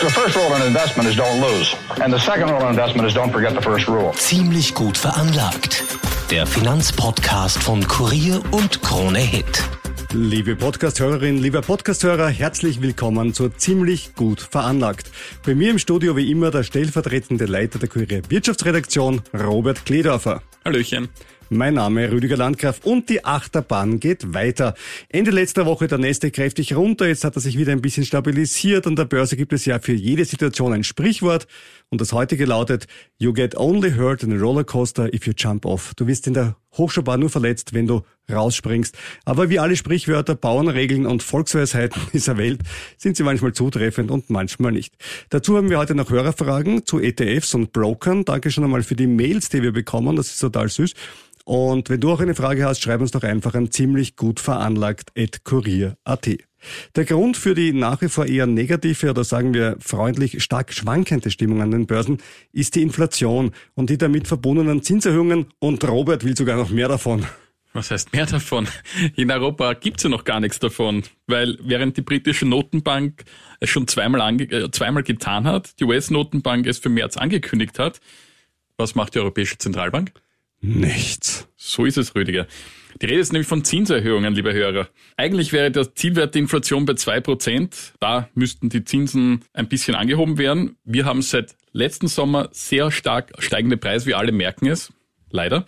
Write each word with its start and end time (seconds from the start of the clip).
The 0.00 0.08
first 0.10 0.36
rule 0.36 0.54
in 0.54 0.62
investment 0.62 1.08
is 1.08 1.16
don't 1.16 1.40
lose. 1.40 1.74
And 2.00 2.12
the 2.12 2.20
second 2.20 2.50
rule 2.50 2.62
in 2.62 2.68
investment 2.68 3.08
is 3.08 3.14
don't 3.14 3.32
forget 3.32 3.52
the 3.56 3.60
first 3.60 3.88
rule. 3.88 4.12
Ziemlich 4.14 4.72
gut 4.72 4.96
veranlagt. 4.96 5.82
Der 6.30 6.46
Finanzpodcast 6.46 7.60
von 7.60 7.84
Kurier 7.84 8.40
und 8.52 8.80
Krone 8.80 9.18
Hit. 9.18 9.64
Liebe 10.12 10.54
Podcasthörerin, 10.54 11.38
lieber 11.38 11.62
Podcasthörer, 11.62 12.28
herzlich 12.28 12.80
willkommen 12.80 13.34
zu 13.34 13.48
Ziemlich 13.48 14.14
gut 14.14 14.40
veranlagt. 14.40 15.10
Bei 15.44 15.56
mir 15.56 15.72
im 15.72 15.80
Studio 15.80 16.16
wie 16.16 16.30
immer 16.30 16.52
der 16.52 16.62
stellvertretende 16.62 17.46
Leiter 17.46 17.80
der 17.80 17.88
Kurier 17.88 18.22
Wirtschaftsredaktion, 18.28 19.22
Robert 19.34 19.84
Kledorfer. 19.84 20.42
Hallöchen. 20.64 21.08
Mein 21.50 21.74
Name 21.74 22.12
Rüdiger 22.12 22.36
Landgraf 22.36 22.80
und 22.84 23.08
die 23.08 23.24
Achterbahn 23.24 24.00
geht 24.00 24.34
weiter. 24.34 24.74
Ende 25.08 25.30
letzter 25.30 25.64
Woche 25.64 25.86
der 25.88 25.96
Nächste 25.96 26.30
kräftig 26.30 26.76
runter, 26.76 27.08
jetzt 27.08 27.24
hat 27.24 27.36
er 27.36 27.40
sich 27.40 27.56
wieder 27.56 27.72
ein 27.72 27.80
bisschen 27.80 28.04
stabilisiert. 28.04 28.86
An 28.86 28.96
der 28.96 29.06
Börse 29.06 29.34
gibt 29.34 29.54
es 29.54 29.64
ja 29.64 29.78
für 29.78 29.94
jede 29.94 30.26
Situation 30.26 30.74
ein 30.74 30.84
Sprichwort 30.84 31.46
und 31.88 32.02
das 32.02 32.12
heutige 32.12 32.44
lautet, 32.44 32.86
You 33.18 33.32
get 33.32 33.56
only 33.56 33.92
hurt 33.92 34.22
in 34.22 34.32
a 34.32 34.36
rollercoaster 34.36 35.12
if 35.14 35.26
you 35.26 35.32
jump 35.34 35.64
off. 35.64 35.94
Du 35.96 36.06
wirst 36.06 36.26
in 36.26 36.34
der 36.34 36.56
Hochschaubahn 36.76 37.20
nur 37.20 37.30
verletzt, 37.30 37.72
wenn 37.72 37.86
du 37.86 38.02
rausspringst. 38.30 38.96
Aber 39.24 39.48
wie 39.48 39.58
alle 39.58 39.76
Sprichwörter, 39.76 40.34
Bauernregeln 40.34 41.06
und 41.06 41.22
Volksweisheiten 41.22 42.00
dieser 42.12 42.36
Welt 42.36 42.60
sind 42.96 43.16
sie 43.16 43.22
manchmal 43.22 43.52
zutreffend 43.52 44.10
und 44.10 44.30
manchmal 44.30 44.72
nicht. 44.72 44.94
Dazu 45.30 45.56
haben 45.56 45.70
wir 45.70 45.78
heute 45.78 45.94
noch 45.94 46.10
Hörerfragen 46.10 46.84
zu 46.84 47.00
ETFs 47.00 47.54
und 47.54 47.72
Brokern. 47.72 48.24
Danke 48.24 48.50
schon 48.50 48.64
einmal 48.64 48.82
für 48.82 48.96
die 48.96 49.06
Mails, 49.06 49.48
die 49.48 49.62
wir 49.62 49.72
bekommen. 49.72 50.16
Das 50.16 50.28
ist 50.28 50.38
total 50.38 50.68
süß. 50.68 50.92
Und 51.44 51.88
wenn 51.88 52.00
du 52.00 52.12
auch 52.12 52.20
eine 52.20 52.34
Frage 52.34 52.66
hast, 52.66 52.82
schreib 52.82 53.00
uns 53.00 53.12
doch 53.12 53.22
einfach 53.22 53.54
an 53.54 53.70
ziemlich 53.70 54.16
gut 54.16 54.38
veranlagt 54.38 55.12
at 55.16 55.44
kurier.at. 55.44 56.47
Der 56.96 57.04
Grund 57.04 57.36
für 57.36 57.54
die 57.54 57.72
nach 57.72 58.02
wie 58.02 58.08
vor 58.08 58.26
eher 58.26 58.46
negative 58.46 59.10
oder 59.10 59.24
sagen 59.24 59.54
wir 59.54 59.76
freundlich 59.80 60.42
stark 60.42 60.72
schwankende 60.72 61.30
Stimmung 61.30 61.62
an 61.62 61.70
den 61.70 61.86
Börsen 61.86 62.18
ist 62.52 62.74
die 62.74 62.82
Inflation 62.82 63.52
und 63.74 63.90
die 63.90 63.98
damit 63.98 64.26
verbundenen 64.26 64.82
Zinserhöhungen 64.82 65.46
und 65.58 65.86
Robert 65.86 66.24
will 66.24 66.36
sogar 66.36 66.56
noch 66.56 66.70
mehr 66.70 66.88
davon. 66.88 67.26
Was 67.74 67.90
heißt 67.90 68.12
mehr 68.12 68.26
davon? 68.26 68.66
In 69.14 69.30
Europa 69.30 69.74
gibt's 69.74 70.02
ja 70.02 70.08
noch 70.08 70.24
gar 70.24 70.40
nichts 70.40 70.58
davon, 70.58 71.02
weil 71.26 71.58
während 71.62 71.96
die 71.96 72.02
britische 72.02 72.46
Notenbank 72.46 73.24
es 73.60 73.70
schon 73.70 73.86
zweimal, 73.86 74.20
ange 74.22 74.44
äh, 74.44 74.70
zweimal 74.70 75.02
getan 75.02 75.46
hat, 75.46 75.78
die 75.78 75.84
US-Notenbank 75.84 76.66
es 76.66 76.78
für 76.78 76.88
März 76.88 77.16
angekündigt 77.16 77.78
hat, 77.78 78.00
was 78.76 78.94
macht 78.94 79.14
die 79.14 79.18
Europäische 79.18 79.58
Zentralbank? 79.58 80.12
Nichts. 80.60 81.46
So 81.56 81.84
ist 81.84 81.98
es, 81.98 82.14
Rüdiger. 82.14 82.46
Die 83.00 83.06
Rede 83.06 83.20
ist 83.20 83.32
nämlich 83.32 83.48
von 83.48 83.64
Zinserhöhungen, 83.64 84.34
liebe 84.34 84.52
Hörer. 84.52 84.88
Eigentlich 85.16 85.52
wäre 85.52 85.70
der 85.70 85.94
Zielwert 85.94 86.34
der 86.34 86.42
Inflation 86.42 86.84
bei 86.84 86.94
zwei 86.94 87.20
Prozent. 87.20 87.92
Da 88.00 88.28
müssten 88.34 88.68
die 88.68 88.84
Zinsen 88.84 89.44
ein 89.52 89.68
bisschen 89.68 89.94
angehoben 89.94 90.38
werden. 90.38 90.76
Wir 90.84 91.04
haben 91.04 91.22
seit 91.22 91.56
letzten 91.72 92.08
Sommer 92.08 92.48
sehr 92.52 92.90
stark 92.90 93.32
steigende 93.38 93.76
Preise, 93.76 94.06
wir 94.06 94.18
alle 94.18 94.32
merken 94.32 94.66
es. 94.66 94.92
Leider. 95.30 95.66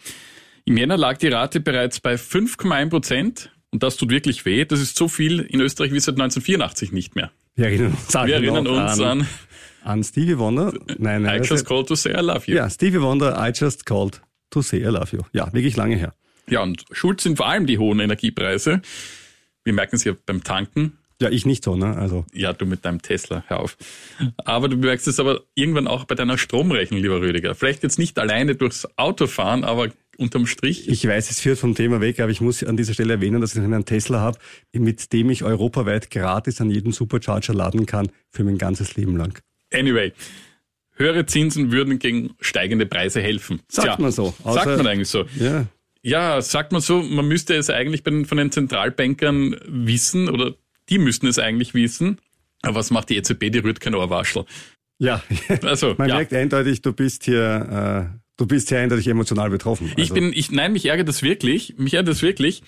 Im 0.64 0.76
Jänner 0.76 0.96
lag 0.96 1.18
die 1.18 1.28
Rate 1.28 1.60
bereits 1.60 2.00
bei 2.00 2.14
5,1 2.14 2.88
Prozent. 2.90 3.50
Und 3.72 3.82
das 3.82 3.96
tut 3.96 4.10
wirklich 4.10 4.44
weh. 4.44 4.64
Das 4.64 4.80
ist 4.80 4.96
so 4.96 5.06
viel 5.06 5.40
in 5.40 5.60
Österreich 5.60 5.92
wie 5.92 6.00
seit 6.00 6.14
1984 6.14 6.92
nicht 6.92 7.14
mehr. 7.14 7.30
Wir 7.54 7.66
erinnern 7.66 7.92
uns, 7.92 8.14
wir 8.14 8.34
erinnern 8.34 8.66
uns 8.66 9.00
an, 9.00 9.20
an, 9.20 9.28
an 9.84 10.04
Stevie 10.04 10.38
Wonder. 10.38 10.72
Nein, 10.98 11.22
nein, 11.22 11.42
I 11.42 11.46
just 11.46 11.66
called 11.66 11.86
to 11.88 11.94
say 11.94 12.10
I 12.10 12.20
love 12.20 12.42
you. 12.46 12.56
Ja, 12.56 12.68
Stevie 12.68 13.00
Wonder, 13.00 13.36
I 13.38 13.52
just 13.54 13.86
called 13.86 14.20
to 14.50 14.62
say 14.62 14.78
I 14.78 14.86
love 14.86 15.14
you. 15.14 15.22
Ja, 15.32 15.52
wirklich 15.52 15.76
lange 15.76 15.96
her. 15.96 16.14
Ja, 16.50 16.62
und 16.62 16.84
schuld 16.90 17.20
sind 17.20 17.36
vor 17.36 17.48
allem 17.48 17.66
die 17.66 17.78
hohen 17.78 18.00
Energiepreise. 18.00 18.82
Wir 19.64 19.72
merken 19.72 19.96
es 19.96 20.04
ja 20.04 20.14
beim 20.26 20.42
Tanken. 20.44 20.98
Ja, 21.20 21.28
ich 21.28 21.44
nicht 21.44 21.64
so, 21.64 21.76
ne? 21.76 21.96
Also. 21.96 22.24
Ja, 22.32 22.54
du 22.54 22.64
mit 22.64 22.84
deinem 22.84 23.02
Tesla, 23.02 23.44
hör 23.46 23.60
auf. 23.60 23.76
Aber 24.38 24.68
du 24.68 24.76
merkst 24.76 25.06
es 25.06 25.20
aber 25.20 25.42
irgendwann 25.54 25.86
auch 25.86 26.04
bei 26.04 26.14
deiner 26.14 26.38
Stromrechnung, 26.38 27.00
lieber 27.00 27.20
Rüdiger. 27.20 27.54
Vielleicht 27.54 27.82
jetzt 27.82 27.98
nicht 27.98 28.18
alleine 28.18 28.54
durchs 28.54 28.88
Autofahren, 28.96 29.62
aber 29.62 29.88
unterm 30.16 30.46
Strich. 30.46 30.88
Ich 30.88 31.06
weiß, 31.06 31.30
es 31.30 31.40
führt 31.40 31.58
vom 31.58 31.74
Thema 31.74 32.00
weg, 32.00 32.20
aber 32.20 32.30
ich 32.30 32.40
muss 32.40 32.62
an 32.64 32.76
dieser 32.76 32.94
Stelle 32.94 33.14
erwähnen, 33.14 33.40
dass 33.40 33.54
ich 33.54 33.62
einen 33.62 33.84
Tesla 33.84 34.20
habe, 34.20 34.38
mit 34.72 35.12
dem 35.12 35.30
ich 35.30 35.44
europaweit 35.44 36.10
gratis 36.10 36.60
an 36.60 36.70
jedem 36.70 36.92
Supercharger 36.92 37.52
laden 37.54 37.84
kann 37.86 38.10
für 38.30 38.44
mein 38.44 38.56
ganzes 38.56 38.96
Leben 38.96 39.16
lang. 39.16 39.38
Anyway, 39.72 40.12
höhere 40.96 41.26
Zinsen 41.26 41.70
würden 41.70 41.98
gegen 41.98 42.34
steigende 42.40 42.86
Preise 42.86 43.20
helfen. 43.20 43.60
Sagt 43.68 43.88
Tja, 43.88 43.96
man 43.98 44.12
so. 44.12 44.34
sagt 44.44 44.66
man 44.66 44.86
eigentlich 44.86 45.08
so. 45.08 45.24
Ja. 45.38 45.66
Ja, 46.02 46.40
sagt 46.40 46.72
man 46.72 46.80
so, 46.80 47.02
man 47.02 47.28
müsste 47.28 47.54
es 47.54 47.68
eigentlich 47.68 48.02
von 48.04 48.38
den 48.38 48.52
Zentralbankern 48.52 49.56
wissen 49.66 50.28
oder 50.28 50.54
die 50.88 50.98
müssten 50.98 51.26
es 51.26 51.38
eigentlich 51.38 51.74
wissen. 51.74 52.18
Aber 52.62 52.76
was 52.76 52.90
macht 52.90 53.10
die 53.10 53.16
EZB? 53.16 53.50
Die 53.50 53.58
rührt 53.58 53.80
kein 53.80 53.94
Ohrwaschel. 53.94 54.44
Ja, 54.98 55.22
also, 55.62 55.94
man 55.96 56.08
ja. 56.08 56.16
merkt 56.16 56.32
eindeutig, 56.34 56.82
du 56.82 56.92
bist 56.92 57.24
hier, 57.24 58.12
äh, 58.12 58.18
du 58.36 58.46
bist 58.46 58.68
hier 58.68 58.80
eindeutig 58.80 59.08
emotional 59.08 59.48
betroffen. 59.48 59.88
Also. 59.88 60.02
Ich 60.02 60.12
bin, 60.12 60.32
ich, 60.34 60.50
nein, 60.50 60.72
mich 60.72 60.86
ärgert 60.86 61.08
das 61.08 61.22
wirklich. 61.22 61.74
Mich 61.78 61.94
ärgert 61.94 62.08
das 62.08 62.22
wirklich. 62.22 62.62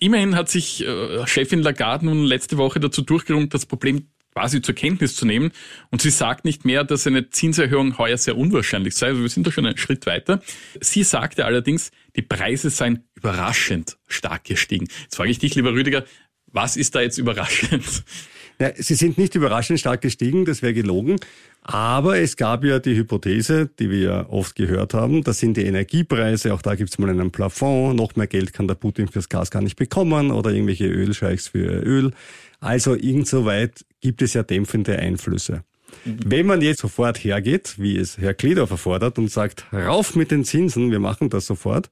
Immerhin 0.00 0.36
hat 0.36 0.48
sich 0.48 0.86
äh, 0.86 1.26
Chefin 1.26 1.60
Lagarde 1.60 2.06
nun 2.06 2.24
letzte 2.24 2.56
Woche 2.56 2.80
dazu 2.80 3.02
durchgerungen, 3.02 3.50
das 3.50 3.66
Problem 3.66 4.08
quasi 4.36 4.60
zur 4.60 4.74
Kenntnis 4.74 5.16
zu 5.16 5.24
nehmen. 5.24 5.50
Und 5.90 6.02
sie 6.02 6.10
sagt 6.10 6.44
nicht 6.44 6.66
mehr, 6.66 6.84
dass 6.84 7.06
eine 7.06 7.30
Zinserhöhung 7.30 7.96
heuer 7.96 8.18
sehr 8.18 8.36
unwahrscheinlich 8.36 8.94
sei. 8.94 9.06
Also 9.08 9.22
wir 9.22 9.30
sind 9.30 9.46
da 9.46 9.50
schon 9.50 9.64
einen 9.64 9.78
Schritt 9.78 10.04
weiter. 10.04 10.42
Sie 10.78 11.04
sagte 11.04 11.46
allerdings, 11.46 11.90
die 12.16 12.22
Preise 12.22 12.68
seien 12.68 13.04
überraschend 13.14 13.96
stark 14.08 14.44
gestiegen. 14.44 14.88
Jetzt 15.04 15.16
frage 15.16 15.30
ich 15.30 15.38
dich, 15.38 15.54
lieber 15.54 15.72
Rüdiger, 15.72 16.04
was 16.48 16.76
ist 16.76 16.94
da 16.94 17.00
jetzt 17.00 17.16
überraschend? 17.16 18.04
Ja, 18.58 18.70
sie 18.74 18.94
sind 18.94 19.18
nicht 19.18 19.34
überraschend 19.34 19.80
stark 19.80 20.00
gestiegen, 20.00 20.44
das 20.44 20.62
wäre 20.62 20.72
gelogen. 20.72 21.16
Aber 21.62 22.18
es 22.18 22.36
gab 22.36 22.64
ja 22.64 22.78
die 22.78 22.96
Hypothese, 22.96 23.68
die 23.78 23.90
wir 23.90 23.98
ja 23.98 24.26
oft 24.28 24.54
gehört 24.54 24.94
haben, 24.94 25.24
das 25.24 25.40
sind 25.40 25.56
die 25.56 25.64
Energiepreise, 25.64 26.54
auch 26.54 26.62
da 26.62 26.76
gibt's 26.76 26.96
mal 26.98 27.10
einen 27.10 27.32
Plafond, 27.32 27.96
noch 27.96 28.14
mehr 28.14 28.28
Geld 28.28 28.52
kann 28.52 28.68
der 28.68 28.76
Putin 28.76 29.08
fürs 29.08 29.28
Gas 29.28 29.50
gar 29.50 29.62
nicht 29.62 29.76
bekommen 29.76 30.30
oder 30.30 30.50
irgendwelche 30.50 30.86
Ölscheichs 30.86 31.48
für 31.48 31.82
Öl. 31.82 32.12
Also 32.60 32.94
insoweit 32.94 33.84
gibt 34.00 34.22
es 34.22 34.34
ja 34.34 34.44
dämpfende 34.44 34.96
Einflüsse. 34.96 35.64
Wenn 36.04 36.46
man 36.46 36.62
jetzt 36.62 36.80
sofort 36.80 37.18
hergeht, 37.18 37.74
wie 37.78 37.96
es 37.96 38.16
Herr 38.18 38.34
Kledorfer 38.34 38.76
fordert 38.76 39.18
und 39.18 39.30
sagt, 39.30 39.66
rauf 39.72 40.14
mit 40.14 40.30
den 40.30 40.44
Zinsen, 40.44 40.92
wir 40.92 41.00
machen 41.00 41.30
das 41.30 41.46
sofort, 41.46 41.90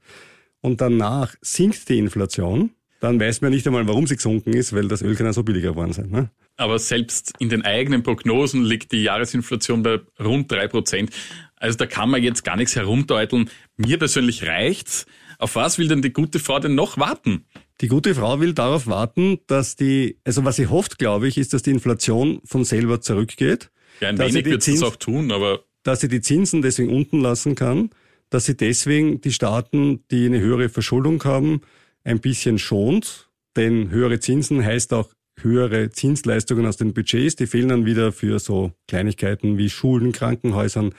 und 0.61 0.81
danach 0.81 1.35
sinkt 1.43 1.89
die 1.89 1.99
Inflation, 1.99 2.71
dann 3.01 3.21
weiß 3.21 3.43
man 3.43 3.51
nicht 3.51 3.67
einmal, 3.67 3.87
warum 3.87 4.07
sie 4.07 4.17
gesunken 4.17 4.55
ist, 4.55 4.73
weil 4.73 4.89
das 4.89 5.03
Öl 5.03 5.15
kann 5.15 5.27
ja 5.27 5.33
so 5.33 5.43
billiger 5.43 5.73
geworden 5.73 5.93
sein. 5.93 6.11
Ne? 6.11 6.31
Aber 6.57 6.79
selbst 6.79 7.33
in 7.39 7.49
den 7.49 7.63
eigenen 7.63 8.03
Prognosen 8.03 8.65
liegt 8.65 8.93
die 8.93 9.03
Jahresinflation 9.03 9.83
bei 9.83 10.01
rund 10.21 10.51
drei 10.51 10.69
Prozent. 10.69 11.11
Also 11.57 11.79
da 11.79 11.87
kann 11.87 12.11
man 12.11 12.23
jetzt 12.23 12.45
gar 12.45 12.57
nichts 12.57 12.77
herumdeuteln. 12.77 13.51
Mir 13.77 13.99
persönlich 13.99 14.45
reicht's. 14.47 15.07
Auf 15.39 15.57
was 15.57 15.79
will 15.79 15.89
denn 15.89 16.03
die 16.03 16.13
gute 16.13 16.39
Frau 16.39 16.61
denn 16.61 16.75
noch 16.75 16.97
warten? 16.97 17.47
Die 17.81 17.89
gute 17.89 18.15
Frau 18.15 18.39
will 18.41 18.55
darauf 18.55 18.87
warten, 18.87 19.41
dass 19.47 19.75
die, 19.75 20.19
also 20.25 20.45
was 20.45 20.57
sie 20.57 20.69
hofft, 20.69 20.99
glaube 20.99 21.27
ich, 21.27 21.39
ist, 21.39 21.53
dass 21.53 21.63
die 21.63 21.71
Inflation 21.71 22.41
von 22.45 22.65
selber 22.65 23.01
zurückgeht. 23.01 23.71
Ja, 24.01 24.09
ein 24.09 24.19
wenig 24.19 24.45
wird 24.45 24.67
es 24.67 24.83
auch 24.83 24.97
tun, 24.97 25.33
aber. 25.33 25.65
Dass 25.83 26.01
sie 26.01 26.09
die 26.09 26.21
Zinsen 26.21 26.63
deswegen 26.63 26.91
unten 26.91 27.21
lassen 27.21 27.57
kann, 27.57 27.91
dass 28.31 28.47
sie 28.47 28.57
deswegen 28.57 29.21
die 29.21 29.33
Staaten, 29.33 30.05
die 30.11 30.27
eine 30.27 30.41
höhere 30.41 30.69
Verschuldung 30.69 31.23
haben, 31.25 31.61
ein 32.05 32.21
bisschen 32.21 32.59
schont. 32.59 33.29
Denn 33.57 33.91
höhere 33.91 34.19
Zinsen 34.19 34.65
heißt 34.65 34.93
auch 34.93 35.11
höhere 35.41 35.91
Zinsleistungen 35.91 36.67
aus 36.67 36.77
den 36.77 36.95
Budgets. 36.95 37.37
Die 37.37 37.47
fehlen 37.47 37.69
dann 37.69 37.87
wieder 37.87 38.13
für 38.13 38.39
so 38.39 38.73
Kleinigkeiten 38.89 39.59
wie 39.59 39.71
Schulen, 39.71 40.13
Krankenhäusern, 40.13 40.95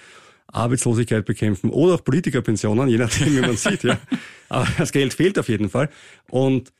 Arbeitslosigkeit 0.47 1.25
bekämpfen 1.25 1.69
oder 1.69 1.95
auch 1.95 2.03
Politikerpensionen, 2.03 2.87
je 2.87 2.97
nachdem, 2.97 3.35
wie 3.35 3.41
man 3.41 3.57
sieht. 3.57 3.83
Ja. 3.83 3.99
Aber 4.49 4.67
das 4.77 4.91
Geld 4.91 5.13
fehlt 5.13 5.39
auf 5.39 5.49
jeden 5.49 5.69
Fall. 5.69 5.89
Und 6.29 6.71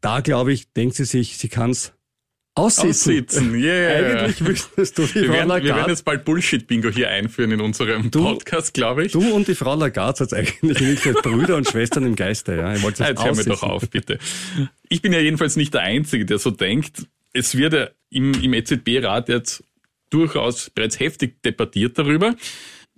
da, 0.00 0.20
glaube 0.20 0.52
ich, 0.52 0.72
denkt 0.72 0.94
sie 0.96 1.04
sich, 1.04 1.38
sie 1.38 1.48
kann 1.48 1.70
es 1.70 1.92
Aussitzen. 2.58 2.88
Aussitzen, 2.88 3.54
yeah. 3.54 4.24
Eigentlich 4.24 4.40
müsstest 4.40 4.96
du 4.96 5.02
die 5.06 5.14
wir 5.14 5.24
Frau 5.26 5.32
werden, 5.34 5.48
Lagarde. 5.48 5.64
Wir 5.66 5.76
werden 5.76 5.90
jetzt 5.90 6.04
bald 6.06 6.24
Bullshit-Bingo 6.24 6.88
hier 6.88 7.10
einführen 7.10 7.50
in 7.52 7.60
unserem 7.60 8.10
Du- 8.10 8.22
Podcast, 8.24 8.72
glaube 8.72 9.04
ich. 9.04 9.12
Du 9.12 9.20
und 9.34 9.46
die 9.46 9.54
Frau 9.54 9.74
Lagarde 9.74 10.24
seid 10.24 10.32
eigentlich 10.32 10.62
in 10.62 10.68
Wirklichkeit 10.70 11.22
Brüder 11.22 11.56
und 11.56 11.68
Schwestern 11.68 12.06
im 12.06 12.16
Geiste. 12.16 12.56
Ja? 12.56 12.72
Ihr 12.74 12.82
wollt 12.82 12.98
das 12.98 13.08
Jetzt 13.08 13.22
hör 13.24 13.34
mir 13.34 13.44
doch 13.44 13.62
auf, 13.62 13.88
bitte. 13.90 14.18
Ich 14.88 15.02
bin 15.02 15.12
ja 15.12 15.20
jedenfalls 15.20 15.56
nicht 15.56 15.74
der 15.74 15.82
Einzige, 15.82 16.24
der 16.24 16.38
so 16.38 16.50
denkt. 16.50 17.06
Es 17.34 17.56
wird 17.58 17.74
ja 17.74 17.88
im, 18.10 18.32
im 18.42 18.54
EZB-Rat 18.54 19.28
jetzt 19.28 19.62
durchaus 20.08 20.70
bereits 20.70 20.98
heftig 20.98 21.42
debattiert 21.42 21.98
darüber, 21.98 22.36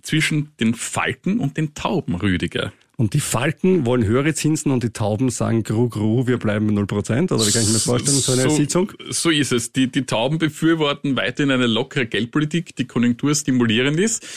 zwischen 0.01 0.53
den 0.61 0.73
Falken 0.73 1.39
und 1.41 1.57
den 1.57 1.73
Tauben, 1.73 2.15
Rüdiger. 2.15 2.71
Und 2.99 3.13
die 3.13 3.21
Falken 3.21 3.85
wollen 3.85 4.03
höhere 4.03 4.33
Zinsen 4.33 4.73
und 4.73 4.83
die 4.83 4.89
Tauben 4.89 5.29
sagen, 5.29 5.63
gru, 5.63 5.87
gru, 5.87 6.27
wir 6.27 6.37
bleiben 6.37 6.67
bei 6.67 6.81
0%? 6.81 7.31
Oder 7.33 7.47
wie 7.47 7.51
kann 7.51 7.61
ich 7.61 7.67
mir 7.69 7.73
das 7.75 7.83
vorstellen, 7.83 8.17
so 8.17 8.33
eine 8.33 8.41
so, 8.41 8.49
Sitzung? 8.49 8.91
So 9.09 9.29
ist 9.29 9.53
es. 9.53 9.71
Die, 9.71 9.89
die 9.89 10.05
Tauben 10.05 10.37
befürworten 10.37 11.15
weiterhin 11.15 11.49
eine 11.49 11.65
lockere 11.65 12.07
Geldpolitik, 12.07 12.75
die 12.75 12.87
Konjunktur 12.87 13.33
stimulierend 13.33 13.97
ist. 13.97 14.27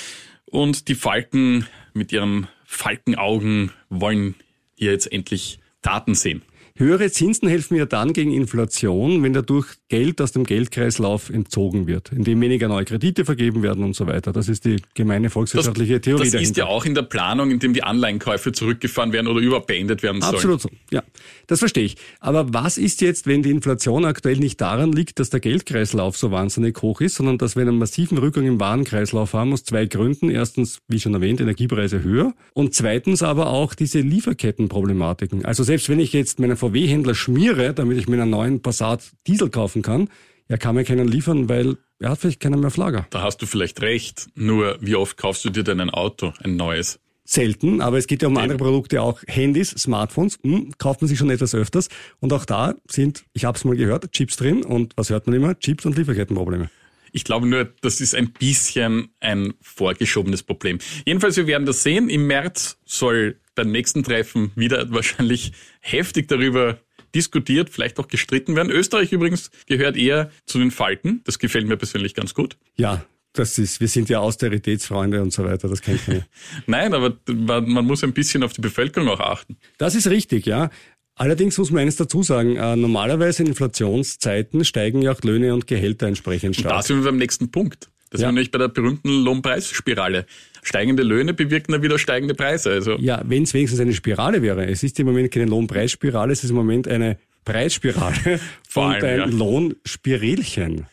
Und 0.45 0.87
die 0.87 0.95
Falken 0.95 1.67
mit 1.93 2.13
ihren 2.13 2.47
Falkenaugen 2.65 3.73
wollen 3.89 4.37
hier 4.77 4.93
jetzt 4.93 5.11
endlich 5.11 5.59
Taten 5.83 6.15
sehen. 6.15 6.43
Höhere 6.77 7.11
Zinsen 7.11 7.49
helfen 7.49 7.77
ja 7.77 7.87
dann 7.87 8.13
gegen 8.13 8.33
Inflation, 8.33 9.23
wenn 9.23 9.33
dadurch 9.33 9.67
Geld 9.89 10.21
aus 10.21 10.33
dem 10.33 10.45
Geldkreislauf 10.45 11.29
entzogen 11.29 11.87
wird, 11.87 12.13
indem 12.13 12.41
weniger 12.41 12.69
neue 12.69 12.85
Kredite 12.85 13.25
vergeben 13.25 13.63
werden 13.63 13.85
und 13.85 13.95
so 13.95 14.07
weiter. 14.07 14.33
Das 14.33 14.49
ist 14.49 14.65
die 14.65 14.77
gemeine 14.95 15.29
volkswirtschaftliche 15.29 15.95
das, 15.95 16.03
Theorie. 16.03 16.23
Das 16.23 16.31
dahinter. 16.33 16.51
ist 16.51 16.57
ja 16.57 16.67
auch 16.67 16.85
in 16.87 16.95
der 16.95 17.03
Planung, 17.03 17.51
indem 17.51 17.75
die 17.75 17.83
Anleihenkäufe 17.83 18.53
zurückgefahren 18.53 19.13
werden 19.13 19.27
oder 19.27 19.41
überhaupt 19.41 19.67
beendet 19.67 20.03
werden 20.03 20.23
sollen. 20.23 20.35
Absolut 20.35 20.63
so, 20.63 20.71
ja. 20.91 21.03
Das 21.47 21.59
verstehe 21.59 21.85
ich. 21.85 21.97
Aber 22.21 22.55
was 22.55 22.79
ist 22.79 23.01
jetzt, 23.03 23.27
wenn 23.27 23.43
die 23.43 23.51
Inflation 23.51 24.05
aktuell 24.05 24.39
nicht 24.39 24.61
daran 24.61 24.93
liegt, 24.93 25.19
dass 25.19 25.29
der 25.29 25.41
Geldkreislauf 25.41 26.17
so 26.17 26.31
wahnsinnig 26.31 26.81
hoch 26.81 27.01
ist, 27.01 27.17
sondern 27.17 27.37
dass 27.37 27.57
wir 27.57 27.63
einen 27.63 27.79
massiven 27.79 28.17
Rückgang 28.17 28.47
im 28.47 28.61
Warenkreislauf 28.61 29.35
haben, 29.35 29.53
aus 29.53 29.65
zwei 29.65 29.87
Gründen. 29.87 30.31
Erstens, 30.31 30.79
wie 30.89 31.01
schon 31.01 31.13
erwähnt, 31.13 31.41
Energiepreise 31.41 32.03
höher 32.03 32.33
und 32.55 32.75
zweitens 32.75 33.23
aber 33.23 33.49
auch 33.49 33.75
diese 33.75 34.01
Lieferkettenproblematiken. 34.01 35.45
Also 35.45 35.65
selbst 35.65 35.89
wenn 35.89 36.01
ich 36.01 36.13
jetzt 36.13 36.39
meinen 36.39 36.57
VW-Händler 36.73 37.15
schmiere, 37.15 37.75
damit 37.75 37.99
ich 37.99 38.09
mir 38.09 38.21
einen 38.21 38.31
neuen 38.31 38.63
Passat 38.63 39.13
Diesel 39.27 39.51
kaufen 39.51 39.83
kann, 39.83 40.09
er 40.49 40.59
kann 40.59 40.75
mir 40.75 40.85
keinen 40.85 41.09
liefern, 41.09 41.49
weil 41.49 41.77
er 41.99 42.11
hat 42.11 42.19
vielleicht 42.19 42.41
keinen 42.41 42.61
mehr 42.61 42.69
auf 42.69 42.77
Lager. 42.77 43.07
Da 43.11 43.23
hast 43.23 43.39
du 43.43 43.47
vielleicht 43.47 43.81
recht. 43.81 44.29
Nur 44.35 44.77
wie 44.81 44.97
oft 44.97 45.17
kaufst 45.17 45.45
du 45.45 45.51
dir 45.51 45.63
denn 45.63 45.81
ein 45.81 45.91
Auto, 45.91 46.33
ein 46.43 46.57
neues? 46.57 46.99
Selten, 47.25 47.81
aber 47.81 47.99
es 47.99 48.09
geht 48.09 48.23
ja 48.23 48.29
um 48.29 48.37
andere 48.37 48.59
Produkte 48.59 49.01
auch. 49.01 49.23
Handys, 49.29 49.71
Smartphones, 49.71 50.39
hm, 50.43 50.73
kauft 50.77 51.01
man 51.01 51.09
sich 51.09 51.19
schon 51.19 51.31
etwas 51.31 51.55
öfters. 51.55 51.89
Und 52.19 52.33
auch 52.33 52.45
da 52.45 52.75
sind, 52.91 53.25
ich 53.33 53.45
habe 53.45 53.57
es 53.57 53.65
mal 53.65 53.77
gehört, 53.77 54.11
Chips 54.11 54.37
drin. 54.37 54.65
Und 54.65 54.95
was 54.97 55.11
hört 55.11 55.27
man 55.27 55.37
immer? 55.37 55.57
Chips 55.59 55.87
und 55.87 55.97
Lieferkettenprobleme. 55.97 56.69
Ich 57.13 57.25
glaube 57.25 57.47
nur, 57.47 57.73
das 57.83 58.01
ist 58.01 58.15
ein 58.15 58.33
bisschen 58.33 59.11
ein 59.21 59.55
vorgeschobenes 59.61 60.43
Problem. 60.43 60.79
Jedenfalls, 61.05 61.37
wir 61.37 61.47
werden 61.47 61.67
das 61.67 61.83
sehen. 61.83 62.09
Im 62.09 62.27
März 62.27 62.79
soll 62.85 63.39
beim 63.55 63.71
nächsten 63.71 64.03
Treffen 64.03 64.51
wieder 64.57 64.91
wahrscheinlich 64.91 65.53
heftig 65.81 66.29
darüber 66.29 66.79
diskutiert, 67.15 67.71
vielleicht 67.71 67.99
auch 68.01 68.09
gestritten 68.09 68.57
werden. 68.57 68.71
Österreich 68.71 69.13
übrigens 69.13 69.51
gehört 69.67 69.97
eher 69.97 70.31
zu 70.47 70.59
den 70.59 70.71
Falken. 70.71 71.21
Das 71.25 71.39
gefällt 71.39 71.67
mir 71.67 71.77
persönlich 71.77 72.15
ganz 72.15 72.33
gut. 72.33 72.57
Ja, 72.77 73.05
das 73.35 73.59
ist, 73.59 73.81
wir 73.81 73.89
sind 73.89 74.11
ja 74.11 74.21
Austeritätsfreunde 74.21 75.23
und 75.23 75.33
so 75.33 75.45
weiter, 75.45 75.69
das 75.69 75.81
kennt 75.81 76.07
man 76.07 76.19
ja. 76.19 76.23
Nein, 76.67 76.93
aber 76.93 77.17
man 77.27 77.87
muss 77.87 78.05
ein 78.05 78.13
bisschen 78.13 78.43
auf 78.43 78.53
die 78.53 78.61
Bevölkerung 78.61 79.09
auch 79.09 79.21
achten. 79.21 79.57
Das 79.79 79.95
ist 79.95 80.09
richtig, 80.09 80.45
ja. 80.45 80.71
Allerdings 81.15 81.59
muss 81.59 81.71
man 81.71 81.83
eines 81.83 81.97
dazu 81.97 82.23
sagen, 82.23 82.57
äh, 82.57 82.75
normalerweise 82.77 83.43
in 83.43 83.49
Inflationszeiten 83.49 84.65
steigen 84.65 85.03
ja 85.03 85.13
auch 85.13 85.21
Löhne 85.23 85.53
und 85.55 85.67
Gehälter 85.67 86.07
entsprechend 86.07 86.57
stark. 86.57 86.73
Und 86.73 86.79
da 86.79 86.83
sind 86.83 86.99
wir 86.99 87.05
beim 87.05 87.19
nächsten 87.19 87.51
Punkt. 87.51 87.91
Das 88.11 88.21
ja. 88.21 88.29
sind 88.29 88.35
wir 88.35 88.41
nämlich 88.41 88.51
bei 88.51 88.59
der 88.59 88.69
berühmten 88.69 89.23
Lohnpreisspirale. 89.23 90.27
Steigende 90.63 91.03
Löhne 91.03 91.35
bewirken 91.35 91.73
dann 91.73 91.83
wieder 91.83 91.99
steigende 91.99 92.35
Preise. 92.35 92.71
Also 92.71 92.97
ja, 92.99 93.23
wenn 93.25 93.45
es 93.45 93.55
wenigstens 93.55 93.81
eine 93.81 93.95
Spirale 93.95 94.43
wäre. 94.43 94.67
Es 94.67 94.83
ist 94.83 94.99
im 95.01 95.07
Moment 95.07 95.31
keine 95.31 95.47
Lohnpreisspirale, 95.47 96.33
es 96.33 96.45
ist 96.45 96.51
im 96.51 96.57
Moment 96.57 96.89
eine 96.89 97.19
Preisspirale 97.45 98.41
Vor 98.69 98.87
und 98.87 98.95
allem, 98.95 99.05
ein 99.05 99.19
ja. 99.31 99.37
Lohnspirelchen. 99.37 100.87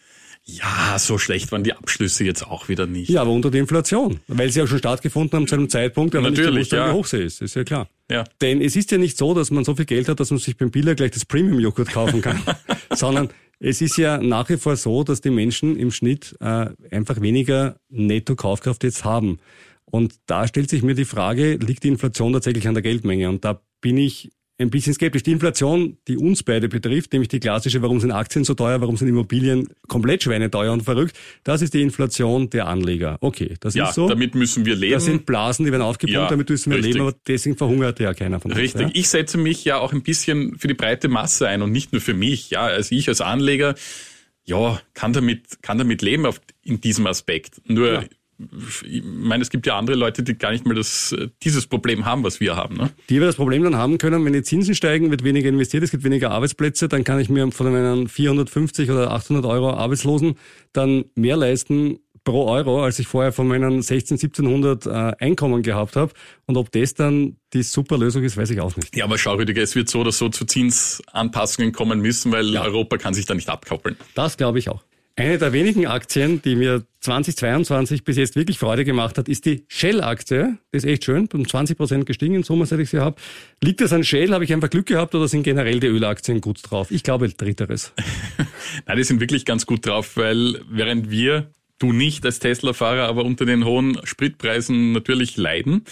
Ja, 0.57 0.97
so 0.97 1.17
schlecht 1.17 1.51
waren 1.51 1.63
die 1.63 1.73
Abschlüsse 1.73 2.23
jetzt 2.23 2.45
auch 2.45 2.69
wieder 2.69 2.87
nicht. 2.87 3.09
Ja, 3.09 3.21
aber 3.21 3.31
unter 3.31 3.51
der 3.51 3.61
Inflation, 3.61 4.19
weil 4.27 4.49
sie 4.49 4.59
ja 4.59 4.67
schon 4.67 4.79
stattgefunden 4.79 5.37
haben 5.37 5.47
zu 5.47 5.55
einem 5.55 5.69
Zeitpunkt, 5.69 6.15
aber 6.15 6.29
Natürlich, 6.29 6.71
nicht 6.71 6.73
ja. 6.73 6.91
hoch 6.91 7.05
sie 7.05 7.17
ist, 7.17 7.41
ist 7.41 7.55
ja 7.55 7.63
klar. 7.63 7.87
Ja. 8.09 8.23
Denn 8.41 8.61
es 8.61 8.75
ist 8.75 8.91
ja 8.91 8.97
nicht 8.97 9.17
so, 9.17 9.33
dass 9.33 9.51
man 9.51 9.63
so 9.63 9.75
viel 9.75 9.85
Geld 9.85 10.09
hat, 10.09 10.19
dass 10.19 10.31
man 10.31 10.39
sich 10.39 10.57
beim 10.57 10.71
Biller 10.71 10.95
gleich 10.95 11.11
das 11.11 11.25
Premium-Joghurt 11.25 11.89
kaufen 11.89 12.21
kann, 12.21 12.41
sondern 12.95 13.29
es 13.59 13.81
ist 13.81 13.97
ja 13.97 14.17
nach 14.17 14.49
wie 14.49 14.57
vor 14.57 14.75
so, 14.75 15.03
dass 15.03 15.21
die 15.21 15.29
Menschen 15.29 15.77
im 15.77 15.91
Schnitt 15.91 16.35
äh, 16.39 16.67
einfach 16.91 17.21
weniger 17.21 17.75
Netto-Kaufkraft 17.89 18.83
jetzt 18.83 19.03
haben. 19.03 19.39
Und 19.85 20.15
da 20.27 20.47
stellt 20.47 20.69
sich 20.69 20.81
mir 20.81 20.95
die 20.95 21.05
Frage, 21.05 21.55
liegt 21.55 21.83
die 21.83 21.89
Inflation 21.89 22.33
tatsächlich 22.33 22.67
an 22.67 22.73
der 22.73 22.83
Geldmenge? 22.83 23.29
Und 23.29 23.43
da 23.43 23.61
bin 23.81 23.97
ich 23.97 24.31
ein 24.59 24.69
bisschen 24.69 24.93
skeptisch. 24.93 25.23
Die 25.23 25.31
Inflation, 25.31 25.97
die 26.07 26.17
uns 26.17 26.43
beide 26.43 26.67
betrifft, 26.67 27.13
nämlich 27.13 27.29
die 27.29 27.39
klassische, 27.39 27.81
warum 27.81 27.99
sind 27.99 28.11
Aktien 28.11 28.43
so 28.43 28.53
teuer, 28.53 28.81
warum 28.81 28.97
sind 28.97 29.07
Immobilien 29.07 29.69
komplett 29.87 30.23
schweineteuer 30.23 30.73
und 30.73 30.83
verrückt, 30.83 31.17
das 31.43 31.61
ist 31.61 31.73
die 31.73 31.81
Inflation 31.81 32.49
der 32.49 32.67
Anleger. 32.67 33.17
Okay, 33.21 33.55
das 33.61 33.73
ja, 33.73 33.87
ist 33.87 33.95
so. 33.95 34.09
damit 34.09 34.35
müssen 34.35 34.65
wir 34.65 34.75
leben. 34.75 34.93
Das 34.93 35.05
sind 35.05 35.25
Blasen, 35.25 35.65
die 35.65 35.71
werden 35.71 35.81
aufgepumpt, 35.81 36.13
Ja, 36.13 36.27
damit 36.27 36.49
müssen 36.49 36.71
wir 36.71 36.77
richtig. 36.77 36.95
leben, 36.95 37.07
aber 37.07 37.17
deswegen 37.25 37.55
verhungert 37.55 37.99
ja 37.99 38.13
keiner 38.13 38.39
von 38.39 38.51
uns. 38.51 38.59
Richtig. 38.59 38.81
Ja? 38.81 38.89
Ich 38.93 39.09
setze 39.09 39.37
mich 39.37 39.63
ja 39.63 39.79
auch 39.79 39.93
ein 39.93 40.03
bisschen 40.03 40.57
für 40.57 40.67
die 40.67 40.73
breite 40.73 41.07
Masse 41.07 41.47
ein 41.47 41.61
und 41.61 41.71
nicht 41.71 41.93
nur 41.93 42.01
für 42.01 42.13
mich. 42.13 42.49
Ja, 42.49 42.63
also 42.63 42.93
ich 42.93 43.07
als 43.07 43.21
Anleger, 43.21 43.75
ja, 44.43 44.81
kann 44.93 45.13
damit, 45.13 45.61
kann 45.61 45.77
damit 45.77 46.01
leben 46.01 46.25
auf, 46.25 46.41
in 46.63 46.81
diesem 46.81 47.07
Aspekt. 47.07 47.61
Nur. 47.65 48.03
Ich 48.89 49.03
meine, 49.03 49.41
es 49.41 49.49
gibt 49.49 49.67
ja 49.67 49.77
andere 49.77 49.97
Leute, 49.97 50.23
die 50.23 50.37
gar 50.37 50.51
nicht 50.51 50.65
mal 50.65 50.73
das, 50.75 51.11
äh, 51.11 51.27
dieses 51.43 51.67
Problem 51.67 52.05
haben, 52.05 52.23
was 52.23 52.39
wir 52.39 52.55
haben. 52.55 52.77
Ne? 52.77 52.89
Die 53.09 53.19
wir 53.19 53.27
das 53.27 53.35
Problem 53.35 53.63
dann 53.63 53.75
haben 53.75 53.97
können, 53.97 54.23
wenn 54.25 54.33
die 54.33 54.43
Zinsen 54.43 54.75
steigen, 54.75 55.11
wird 55.11 55.23
weniger 55.23 55.49
investiert, 55.49 55.83
es 55.83 55.91
gibt 55.91 56.03
weniger 56.03 56.31
Arbeitsplätze, 56.31 56.87
dann 56.87 57.03
kann 57.03 57.19
ich 57.19 57.29
mir 57.29 57.51
von 57.51 57.71
meinen 57.71 58.07
450 58.07 58.89
oder 58.91 59.11
800 59.11 59.45
Euro 59.45 59.73
Arbeitslosen 59.73 60.35
dann 60.73 61.05
mehr 61.15 61.35
leisten 61.37 61.99
pro 62.23 62.47
Euro, 62.47 62.83
als 62.83 62.99
ich 62.99 63.07
vorher 63.07 63.31
von 63.31 63.47
meinen 63.47 63.81
16, 63.81 64.15
1700 64.15 64.85
äh, 64.85 64.89
Einkommen 65.23 65.63
gehabt 65.63 65.95
habe. 65.95 66.13
Und 66.45 66.57
ob 66.57 66.71
das 66.71 66.93
dann 66.93 67.37
die 67.53 67.63
super 67.63 67.97
Lösung 67.97 68.23
ist, 68.23 68.37
weiß 68.37 68.49
ich 68.51 68.59
auch 68.61 68.75
nicht. 68.75 68.95
Ja, 68.95 69.05
aber 69.05 69.17
schau, 69.17 69.35
Rüdiger, 69.35 69.61
es 69.63 69.75
wird 69.75 69.89
so 69.89 70.01
oder 70.01 70.11
so 70.11 70.29
zu 70.29 70.45
Zinsanpassungen 70.45 71.71
kommen 71.71 72.01
müssen, 72.01 72.31
weil 72.31 72.53
Ja. 72.53 72.63
Europa 72.63 72.97
kann 72.97 73.13
sich 73.13 73.25
da 73.25 73.33
nicht 73.33 73.49
abkoppeln. 73.49 73.97
Das 74.15 74.37
glaube 74.37 74.59
ich 74.59 74.69
auch. 74.69 74.83
Eine 75.19 75.37
der 75.37 75.51
wenigen 75.51 75.85
Aktien, 75.85 76.41
die 76.41 76.55
mir 76.55 76.85
2022 77.01 78.05
bis 78.05 78.15
jetzt 78.15 78.37
wirklich 78.37 78.57
Freude 78.57 78.85
gemacht 78.85 79.17
hat, 79.17 79.27
ist 79.27 79.43
die 79.43 79.65
Shell-Aktie. 79.67 80.57
Die 80.71 80.77
ist 80.77 80.85
echt 80.85 81.03
schön, 81.03 81.27
um 81.33 81.45
20 81.45 81.77
Prozent 81.77 82.05
gestiegen 82.05 82.35
in 82.35 82.43
Summe, 82.43 82.65
seit 82.65 82.79
ich 82.79 82.89
sie 82.89 82.99
habe. 83.01 83.17
Liegt 83.61 83.81
das 83.81 83.91
an 83.91 84.05
Shell? 84.05 84.31
Habe 84.31 84.45
ich 84.45 84.53
einfach 84.53 84.69
Glück 84.69 84.85
gehabt 84.85 85.13
oder 85.15 85.27
sind 85.27 85.43
generell 85.43 85.81
die 85.81 85.87
Ölaktien 85.87 86.39
gut 86.39 86.61
drauf? 86.63 86.89
Ich 86.89 87.03
glaube, 87.03 87.27
Dritters. 87.27 87.91
Nein, 88.85 88.95
die 88.95 89.03
sind 89.03 89.19
wirklich 89.19 89.43
ganz 89.43 89.65
gut 89.65 89.85
drauf, 89.85 90.15
weil 90.15 90.61
während 90.69 91.11
wir, 91.11 91.51
du 91.79 91.91
nicht 91.91 92.25
als 92.25 92.39
Tesla-Fahrer, 92.39 93.09
aber 93.09 93.25
unter 93.25 93.43
den 93.43 93.65
hohen 93.65 93.99
Spritpreisen 94.05 94.93
natürlich 94.93 95.35
leiden, 95.35 95.83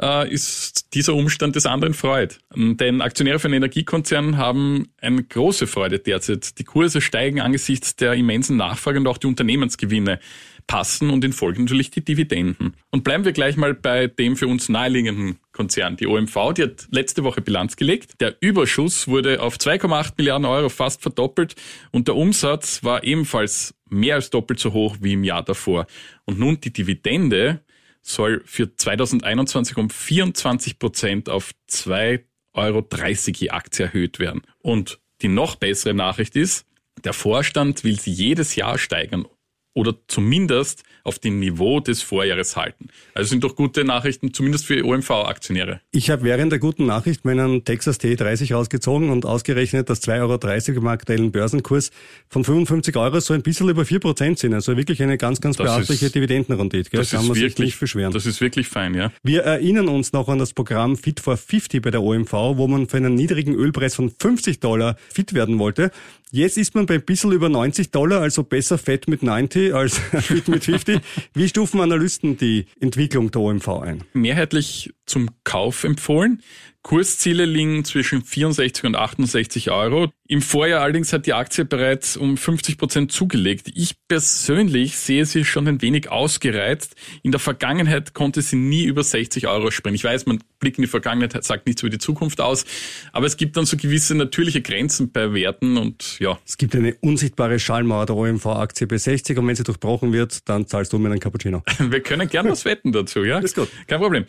äh, 0.00 0.30
ist 0.32 0.94
dieser 0.94 1.14
Umstand 1.14 1.56
des 1.56 1.66
anderen 1.66 1.94
Freud. 1.94 2.36
Denn 2.54 3.00
Aktionäre 3.00 3.38
von 3.38 3.52
Energiekonzernen 3.52 4.36
haben 4.36 4.88
eine 5.00 5.22
große 5.22 5.66
Freude 5.66 5.98
derzeit. 5.98 6.58
Die 6.58 6.64
Kurse 6.64 7.00
steigen 7.00 7.40
angesichts 7.40 7.96
der 7.96 8.14
immensen 8.14 8.56
Nachfrage 8.56 8.98
und 8.98 9.06
auch 9.06 9.18
die 9.18 9.26
Unternehmensgewinne 9.26 10.20
passen 10.66 11.10
und 11.10 11.24
in 11.24 11.32
Folge 11.32 11.60
natürlich 11.60 11.90
die 11.90 12.04
Dividenden. 12.04 12.74
Und 12.90 13.04
bleiben 13.04 13.24
wir 13.24 13.32
gleich 13.32 13.56
mal 13.56 13.74
bei 13.74 14.06
dem 14.06 14.36
für 14.36 14.46
uns 14.46 14.68
naheliegenden 14.68 15.38
Konzern, 15.52 15.96
die 15.96 16.06
OMV, 16.06 16.54
die 16.56 16.62
hat 16.62 16.88
letzte 16.90 17.22
Woche 17.22 17.42
Bilanz 17.42 17.76
gelegt. 17.76 18.20
Der 18.20 18.34
Überschuss 18.40 19.06
wurde 19.06 19.42
auf 19.42 19.56
2,8 19.56 20.14
Milliarden 20.16 20.46
Euro 20.46 20.68
fast 20.68 21.02
verdoppelt 21.02 21.54
und 21.90 22.08
der 22.08 22.16
Umsatz 22.16 22.82
war 22.82 23.04
ebenfalls 23.04 23.74
mehr 23.90 24.16
als 24.16 24.30
doppelt 24.30 24.58
so 24.58 24.72
hoch 24.72 24.96
wie 25.00 25.12
im 25.12 25.24
Jahr 25.24 25.42
davor. 25.42 25.86
Und 26.24 26.38
nun 26.38 26.60
die 26.60 26.72
Dividende 26.72 27.60
soll 28.04 28.42
für 28.44 28.74
2021 28.76 29.76
um 29.76 29.90
24 29.90 30.78
Prozent 30.78 31.28
auf 31.28 31.52
2,30 31.70 32.22
Euro 32.52 32.86
je 33.34 33.50
Aktie 33.50 33.86
erhöht 33.86 34.18
werden. 34.18 34.42
Und 34.58 35.00
die 35.22 35.28
noch 35.28 35.56
bessere 35.56 35.94
Nachricht 35.94 36.36
ist, 36.36 36.66
der 37.02 37.14
Vorstand 37.14 37.82
will 37.82 37.98
sie 37.98 38.12
jedes 38.12 38.54
Jahr 38.56 38.78
steigern 38.78 39.26
oder 39.74 39.94
zumindest 40.08 40.82
auf 41.02 41.18
dem 41.18 41.38
Niveau 41.38 41.80
des 41.80 42.00
Vorjahres 42.02 42.56
halten. 42.56 42.88
Also 43.12 43.28
sind 43.30 43.44
doch 43.44 43.56
gute 43.56 43.84
Nachrichten, 43.84 44.32
zumindest 44.32 44.64
für 44.64 44.82
OMV-Aktionäre. 44.84 45.80
Ich 45.90 46.08
habe 46.10 46.22
während 46.22 46.50
der 46.52 46.58
guten 46.58 46.86
Nachricht 46.86 47.24
meinen 47.26 47.64
Texas 47.64 48.00
T30 48.00 48.54
ausgezogen 48.54 49.10
und 49.10 49.26
ausgerechnet, 49.26 49.90
dass 49.90 50.02
2,30 50.02 50.68
Euro 50.70 50.80
im 50.80 50.86
aktuellen 50.86 51.30
Börsenkurs 51.32 51.90
von 52.28 52.44
55 52.44 52.96
Euro 52.96 53.20
so 53.20 53.34
ein 53.34 53.42
bisschen 53.42 53.68
über 53.68 53.84
4 53.84 53.98
Prozent 53.98 54.38
sind. 54.38 54.54
Also 54.54 54.76
wirklich 54.76 55.02
eine 55.02 55.18
ganz, 55.18 55.40
ganz 55.40 55.56
Das 55.56 55.66
beachtliche 55.66 56.06
ist- 56.06 56.14
Dividendenrendite. 56.14 56.88
Gell? 56.90 57.00
Das 57.00 57.10
kann 57.10 57.26
man 57.26 57.34
sich 57.34 57.42
wirklich, 57.42 57.66
nicht 57.66 57.80
beschweren. 57.80 58.12
das 58.12 58.24
ist 58.24 58.40
wirklich 58.40 58.68
fein, 58.68 58.94
ja. 58.94 59.12
Wir 59.22 59.42
erinnern 59.42 59.88
uns 59.88 60.12
noch 60.12 60.28
an 60.28 60.38
das 60.38 60.54
Programm 60.54 60.96
Fit 60.96 61.20
for 61.20 61.36
50 61.36 61.82
bei 61.82 61.90
der 61.90 62.02
OMV, 62.02 62.32
wo 62.32 62.66
man 62.66 62.88
für 62.88 62.96
einen 62.96 63.14
niedrigen 63.14 63.54
Ölpreis 63.54 63.94
von 63.94 64.10
50 64.18 64.60
Dollar 64.60 64.96
fit 65.12 65.34
werden 65.34 65.58
wollte. 65.58 65.90
Jetzt 66.34 66.58
ist 66.58 66.74
man 66.74 66.86
bei 66.86 66.94
ein 66.94 67.04
bisschen 67.04 67.30
über 67.30 67.48
90 67.48 67.92
Dollar, 67.92 68.20
also 68.20 68.42
besser 68.42 68.76
fett 68.76 69.06
mit 69.06 69.22
90 69.22 69.72
als 69.72 69.98
fit 69.98 70.48
mit 70.48 70.64
50. 70.64 71.00
Wie 71.32 71.48
stufen 71.48 71.80
Analysten 71.80 72.36
die 72.36 72.66
Entwicklung 72.80 73.30
der 73.30 73.40
OMV 73.40 73.68
ein? 73.68 74.02
mehrheitlich 74.14 74.92
zum 75.06 75.28
Kauf 75.44 75.84
empfohlen. 75.84 76.42
Kursziele 76.84 77.46
liegen 77.46 77.82
zwischen 77.86 78.22
64 78.22 78.84
und 78.84 78.94
68 78.94 79.70
Euro. 79.70 80.12
Im 80.28 80.42
Vorjahr 80.42 80.82
allerdings 80.82 81.14
hat 81.14 81.24
die 81.24 81.32
Aktie 81.32 81.64
bereits 81.64 82.14
um 82.14 82.36
50 82.36 82.76
Prozent 82.76 83.10
zugelegt. 83.10 83.68
Ich 83.74 83.96
persönlich 84.06 84.98
sehe 84.98 85.24
sie 85.24 85.46
schon 85.46 85.66
ein 85.66 85.80
wenig 85.80 86.10
ausgereizt. 86.10 86.94
In 87.22 87.30
der 87.30 87.40
Vergangenheit 87.40 88.12
konnte 88.12 88.42
sie 88.42 88.56
nie 88.56 88.84
über 88.84 89.02
60 89.02 89.48
Euro 89.48 89.70
springen. 89.70 89.94
Ich 89.94 90.04
weiß, 90.04 90.26
man 90.26 90.40
blickt 90.60 90.76
in 90.76 90.82
die 90.82 90.88
Vergangenheit, 90.88 91.42
sagt 91.42 91.66
nichts 91.66 91.80
über 91.80 91.88
die 91.88 91.98
Zukunft 91.98 92.42
aus, 92.42 92.66
aber 93.12 93.24
es 93.24 93.38
gibt 93.38 93.56
dann 93.56 93.64
so 93.64 93.78
gewisse 93.78 94.14
natürliche 94.14 94.60
Grenzen 94.60 95.10
bei 95.10 95.32
Werten 95.32 95.78
und 95.78 96.18
ja. 96.20 96.38
Es 96.46 96.58
gibt 96.58 96.76
eine 96.76 96.94
unsichtbare 97.00 97.58
Schallmauer 97.58 98.04
der 98.04 98.16
OMV-Aktie 98.16 98.86
bei 98.86 98.98
60 98.98 99.38
und 99.38 99.48
wenn 99.48 99.56
sie 99.56 99.64
durchbrochen 99.64 100.12
wird, 100.12 100.46
dann 100.50 100.66
zahlst 100.66 100.92
du 100.92 100.98
mir 100.98 101.08
einen 101.08 101.20
Cappuccino. 101.20 101.62
Wir 101.78 102.00
können 102.00 102.28
gern 102.28 102.46
was 102.46 102.66
wetten 102.66 102.92
dazu, 102.92 103.24
ja? 103.24 103.38
Ist 103.38 103.56
gut. 103.56 103.70
Kein 103.86 104.00
Problem. 104.00 104.26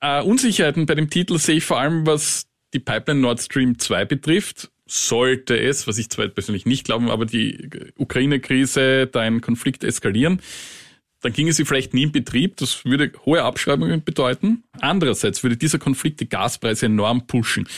Äh, 0.00 0.22
Unsicherheiten 0.22 0.86
bei 0.86 0.94
dem 0.94 1.10
Titel 1.10 1.38
sehe 1.38 1.56
ich 1.56 1.64
vor 1.64 1.78
allem, 1.78 2.06
was 2.06 2.46
die 2.72 2.78
Pipeline 2.80 3.20
Nord 3.20 3.40
Stream 3.40 3.78
2 3.78 4.04
betrifft. 4.04 4.70
Sollte 4.86 5.58
es, 5.58 5.86
was 5.86 5.98
ich 5.98 6.10
zwar 6.10 6.28
persönlich 6.28 6.66
nicht 6.66 6.84
glaube, 6.84 7.10
aber 7.10 7.26
die 7.26 7.68
Ukraine-Krise, 7.96 9.06
da 9.06 9.20
ein 9.20 9.40
Konflikt 9.40 9.84
eskalieren, 9.84 10.40
dann 11.20 11.32
ginge 11.32 11.52
sie 11.52 11.64
vielleicht 11.64 11.94
nie 11.94 12.04
in 12.04 12.12
Betrieb. 12.12 12.56
Das 12.56 12.84
würde 12.84 13.12
hohe 13.24 13.42
Abschreibungen 13.42 14.02
bedeuten. 14.02 14.64
Andererseits 14.80 15.42
würde 15.42 15.56
dieser 15.56 15.78
Konflikt 15.78 16.20
die 16.20 16.28
Gaspreise 16.28 16.86
enorm 16.86 17.26
pushen. 17.26 17.68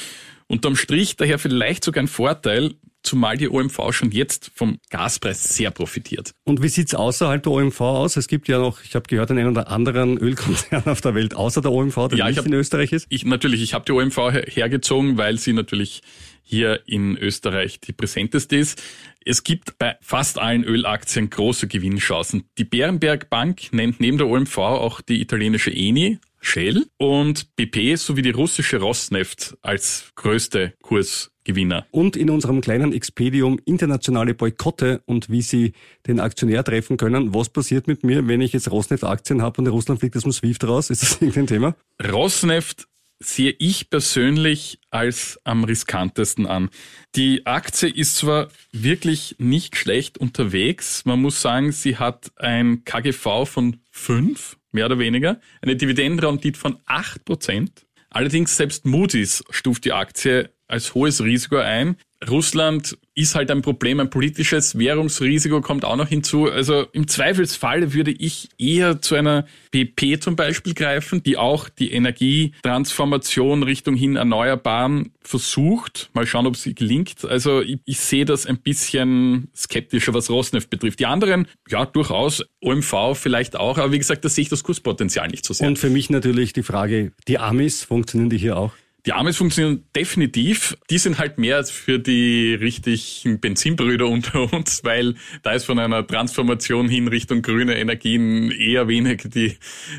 Unterm 0.47 0.77
Strich 0.77 1.17
daher 1.17 1.39
vielleicht 1.39 1.85
sogar 1.85 2.05
ein 2.05 2.09
Vorteil, 2.09 2.75
zumal 3.03 3.37
die 3.37 3.49
OMV 3.49 3.93
schon 3.93 4.11
jetzt 4.11 4.51
vom 4.55 4.79
Gaspreis 4.91 5.43
sehr 5.57 5.71
profitiert. 5.71 6.33
Und 6.45 6.63
wie 6.63 6.69
sieht's 6.69 6.95
außerhalb 6.95 7.43
der 7.43 7.53
OMV 7.53 7.81
aus? 7.81 8.17
Es 8.17 8.29
gibt 8.29 8.49
ja 8.49 8.59
noch, 8.59 8.83
ich 8.85 8.95
habe 8.95 9.07
gehört, 9.09 9.31
einen 9.31 9.49
oder 9.49 9.69
anderen 9.69 10.19
Ölkonzern 10.23 10.85
auf 10.87 11.01
der 11.01 11.15
Welt 11.15 11.35
außer 11.35 11.61
der 11.61 11.73
OMV, 11.73 12.09
der 12.09 12.19
Ja, 12.19 12.25
ich 12.27 12.31
nicht 12.31 12.39
hab- 12.39 12.47
in 12.47 12.55
Österreich 12.55 12.93
ist. 12.93 13.07
Ich 13.09 13.25
natürlich, 13.25 13.63
ich 13.63 13.75
habe 13.75 13.85
die 13.85 13.93
OMV 13.93 14.17
her- 14.33 14.45
hergezogen, 14.49 15.17
weil 15.19 15.39
sie 15.39 15.53
natürlich 15.53 16.03
hier 16.43 16.81
in 16.87 17.17
Österreich 17.17 17.81
die 17.81 17.93
präsenteste 17.93 18.57
ist. 18.57 18.83
Es 19.25 19.45
gibt 19.45 19.79
bei 19.79 19.97
fast 20.01 20.39
allen 20.39 20.65
Ölaktien 20.65 21.31
große 21.31 21.69
Gewinnchancen. 21.69 22.45
Die 22.59 22.65
Bärenberg 22.65 23.31
Bank 23.31 23.73
nennt 23.73 24.01
neben 24.01 24.19
der 24.19 24.27
OMV 24.27 24.59
auch 24.59 25.01
die 25.01 25.21
italienische 25.21 25.71
Eni, 25.71 26.19
Shell 26.43 26.87
und 26.99 27.57
BP 27.57 27.97
sowie 27.97 28.21
die 28.21 28.31
russische 28.31 28.81
Rosneft 28.81 29.57
als 29.63 30.11
größte 30.17 30.75
Kursgewinner. 30.83 31.87
Und 31.93 32.17
in 32.17 32.29
unserem 32.29 32.61
kleinen 32.61 32.93
Expedium 32.93 33.59
internationale 33.65 34.35
Boykotte 34.35 35.03
und 35.07 35.31
wie 35.31 35.41
Sie 35.41 35.73
den 36.07 36.21
Aktionär 36.21 36.65
treffen 36.65 36.97
können. 36.97 37.33
Was 37.33 37.49
passiert 37.49 37.87
mit 37.87 38.05
mir, 38.05 38.27
wenn 38.27 38.41
ich 38.41 38.53
jetzt 38.53 38.71
Rosneft-Aktien 38.71 39.41
habe 39.41 39.63
und 39.63 39.69
Russland 39.69 40.01
fliegt 40.01 40.17
aus 40.17 40.25
dem 40.25 40.33
SWIFT 40.33 40.65
raus? 40.65 40.91
Ist 40.91 41.03
das 41.03 41.13
irgendein 41.21 41.47
Thema? 41.47 41.77
Rosneft 42.03 42.89
sehe 43.21 43.55
ich 43.59 43.89
persönlich 43.89 44.81
als 44.91 45.39
am 45.45 45.65
riskantesten 45.65 46.47
an. 46.47 46.71
Die 47.15 47.47
Aktie 47.47 47.89
ist 47.89 48.17
zwar 48.17 48.49
wirklich 48.73 49.37
nicht 49.39 49.77
schlecht 49.77 50.19
unterwegs. 50.19 51.05
Man 51.05 51.21
muss 51.21 51.41
sagen, 51.41 51.73
sie 51.73 51.97
hat 51.99 52.33
ein 52.37 52.85
KGV 52.85 53.47
von 53.47 53.77
5, 53.91 54.57
mehr 54.73 54.87
oder 54.87 54.99
weniger, 54.99 55.41
eine 55.61 55.77
Dividendenrendite 55.77 56.59
von 56.59 56.79
8 56.87 57.25
Prozent. 57.25 57.87
Allerdings 58.11 58.57
selbst 58.57 58.85
Moody's 58.85 59.45
stuft 59.51 59.85
die 59.85 59.93
Aktie 59.93 60.51
als 60.69 60.95
hohes 60.95 61.23
Risiko 61.23 61.57
ein. 61.57 61.97
Russland 62.29 62.99
ist 63.15 63.35
halt 63.35 63.51
ein 63.51 63.63
Problem, 63.63 64.01
ein 64.01 64.11
politisches 64.11 64.79
Währungsrisiko 64.79 65.61
kommt 65.61 65.85
auch 65.85 65.97
noch 65.97 66.09
hinzu. 66.09 66.51
Also 66.51 66.87
im 66.93 67.07
Zweifelsfall 67.09 67.93
würde 67.93 68.11
ich 68.11 68.49
eher 68.59 69.03
zu 69.03 69.15
einer 69.15 69.47
BP 69.71 70.21
zum 70.21 70.37
Beispiel 70.37 70.73
greifen, 70.75 71.23
die 71.23 71.37
auch 71.37 71.69
die 71.69 71.93
Energietransformation 71.93 73.63
Richtung 73.63 73.97
hin 73.97 74.17
Erneuerbaren 74.17 75.13
versucht. 75.21 76.11
Mal 76.15 76.27
schauen, 76.27 76.47
ob 76.47 76.57
sie 76.57 76.75
gelingt. 76.75 77.25
Also 77.25 77.61
ich, 77.61 77.79
ich 77.85 78.01
sehe 78.01 78.25
das 78.25 78.47
ein 78.47 78.59
bisschen 78.59 79.49
skeptischer, 79.55 80.15
was 80.15 80.31
Rosneft 80.31 80.71
betrifft. 80.71 81.01
Die 81.01 81.07
anderen, 81.07 81.47
ja, 81.69 81.85
durchaus. 81.85 82.45
OMV 82.63 83.15
vielleicht 83.15 83.57
auch, 83.57 83.79
aber 83.79 83.93
wie 83.93 83.99
gesagt, 83.99 84.25
da 84.25 84.29
sehe 84.29 84.43
ich 84.43 84.49
das 84.49 84.63
Kurspotenzial 84.63 85.29
nicht 85.29 85.45
so 85.45 85.53
sehr. 85.53 85.67
Und 85.67 85.79
für 85.79 85.91
mich 85.91 86.11
natürlich 86.11 86.53
die 86.53 86.63
Frage, 86.63 87.13
die 87.29 87.39
Amis, 87.39 87.83
funktionieren 87.83 88.31
die 88.31 88.39
hier 88.39 88.57
auch? 88.57 88.73
Die 89.05 89.13
Amis 89.13 89.37
funktionieren 89.37 89.83
definitiv. 89.97 90.77
Die 90.89 90.99
sind 90.99 91.19
halt 91.19 91.37
mehr 91.37 91.65
für 91.65 91.99
die 91.99 92.55
richtigen 92.55 93.41
Benzinbrüder 93.41 94.07
unter 94.07 94.53
uns, 94.53 94.85
weil 94.85 95.17
da 95.43 95.53
ist 95.53 95.65
von 95.65 95.81
einer 95.81 96.07
Transformation 96.07 96.89
hin 96.89 97.09
Richtung 97.09 97.43
grüne 97.43 97.77
Energien 97.77 98.53
eher 98.53 98.87
wenig 98.87 99.23
die, 99.25 99.57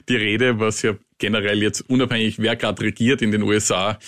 die 0.08 0.16
Rede, 0.16 0.60
was 0.60 0.84
ja 0.84 0.96
generell 1.18 1.62
jetzt 1.62 1.82
unabhängig, 1.90 2.40
wer 2.40 2.56
gerade 2.56 2.82
regiert 2.82 3.22
in 3.22 3.32
den 3.32 3.44
USA, 3.44 4.00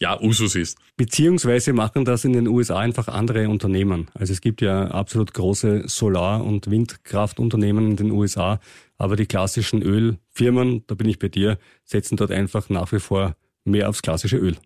ja, 0.00 0.18
Usus 0.18 0.54
ist. 0.54 0.78
Beziehungsweise 0.96 1.72
machen 1.74 2.04
das 2.04 2.24
in 2.24 2.32
den 2.32 2.48
USA 2.48 2.78
einfach 2.78 3.08
andere 3.08 3.48
Unternehmen. 3.48 4.08
Also 4.14 4.32
es 4.32 4.40
gibt 4.40 4.62
ja 4.62 4.86
absolut 4.86 5.34
große 5.34 5.88
Solar- 5.88 6.44
und 6.44 6.70
Windkraftunternehmen 6.70 7.90
in 7.90 7.96
den 7.96 8.10
USA, 8.12 8.60
aber 8.96 9.16
die 9.16 9.26
klassischen 9.26 9.82
Ölfirmen, 9.82 10.84
da 10.86 10.94
bin 10.94 11.08
ich 11.08 11.18
bei 11.18 11.28
dir, 11.28 11.58
setzen 11.84 12.16
dort 12.16 12.30
einfach 12.30 12.70
nach 12.70 12.92
wie 12.92 13.00
vor 13.00 13.34
mehr 13.70 13.88
aufs 13.88 14.02
klassische 14.02 14.36
Öl. 14.36 14.56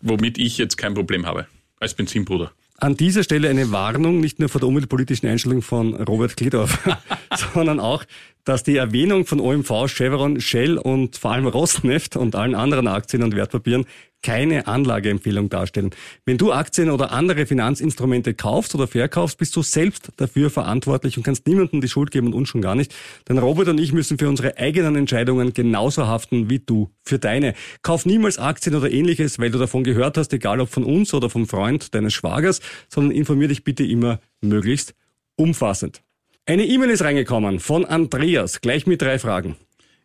Womit 0.00 0.38
ich 0.38 0.58
jetzt 0.58 0.76
kein 0.76 0.94
Problem 0.94 1.26
habe. 1.26 1.46
Als 1.78 1.94
Benzinbruder. 1.94 2.52
An 2.78 2.96
dieser 2.96 3.22
Stelle 3.22 3.48
eine 3.48 3.70
Warnung, 3.70 4.20
nicht 4.20 4.38
nur 4.38 4.48
vor 4.48 4.60
der 4.60 4.68
umweltpolitischen 4.68 5.28
Einstellung 5.28 5.62
von 5.62 5.94
Robert 5.94 6.36
Kledorf, 6.36 6.78
sondern 7.54 7.80
auch, 7.80 8.04
dass 8.46 8.62
die 8.62 8.76
Erwähnung 8.76 9.26
von 9.26 9.40
OMV, 9.40 9.88
Chevron, 9.88 10.40
Shell 10.40 10.78
und 10.78 11.16
vor 11.16 11.32
allem 11.32 11.48
Rosneft 11.48 12.16
und 12.16 12.36
allen 12.36 12.54
anderen 12.54 12.86
Aktien 12.86 13.22
und 13.22 13.34
Wertpapieren 13.34 13.84
keine 14.22 14.66
Anlageempfehlung 14.66 15.48
darstellen. 15.48 15.90
Wenn 16.24 16.38
du 16.38 16.52
Aktien 16.52 16.90
oder 16.90 17.10
andere 17.10 17.44
Finanzinstrumente 17.44 18.34
kaufst 18.34 18.74
oder 18.74 18.86
verkaufst, 18.86 19.38
bist 19.38 19.54
du 19.56 19.62
selbst 19.62 20.10
dafür 20.16 20.48
verantwortlich 20.48 21.16
und 21.16 21.22
kannst 21.22 21.46
niemandem 21.46 21.80
die 21.80 21.88
Schuld 21.88 22.12
geben 22.12 22.28
und 22.28 22.34
uns 22.34 22.48
schon 22.48 22.62
gar 22.62 22.76
nicht. 22.76 22.94
Denn 23.28 23.38
Robert 23.38 23.68
und 23.68 23.78
ich 23.78 23.92
müssen 23.92 24.16
für 24.16 24.28
unsere 24.28 24.56
eigenen 24.58 24.94
Entscheidungen 24.96 25.52
genauso 25.52 26.06
haften 26.06 26.48
wie 26.48 26.60
du 26.60 26.90
für 27.02 27.18
deine. 27.18 27.54
Kauf 27.82 28.06
niemals 28.06 28.38
Aktien 28.38 28.76
oder 28.76 28.90
ähnliches, 28.90 29.40
weil 29.40 29.50
du 29.50 29.58
davon 29.58 29.82
gehört 29.82 30.18
hast, 30.18 30.32
egal 30.32 30.60
ob 30.60 30.70
von 30.70 30.84
uns 30.84 31.12
oder 31.12 31.30
vom 31.30 31.46
Freund 31.46 31.94
deines 31.94 32.14
Schwagers, 32.14 32.60
sondern 32.88 33.12
informier 33.12 33.48
dich 33.48 33.64
bitte 33.64 33.84
immer 33.84 34.20
möglichst 34.40 34.94
umfassend. 35.36 36.02
Eine 36.48 36.64
E-Mail 36.64 36.90
ist 36.90 37.02
reingekommen 37.02 37.58
von 37.58 37.84
Andreas, 37.84 38.60
gleich 38.60 38.86
mit 38.86 39.02
drei 39.02 39.18
Fragen. 39.18 39.56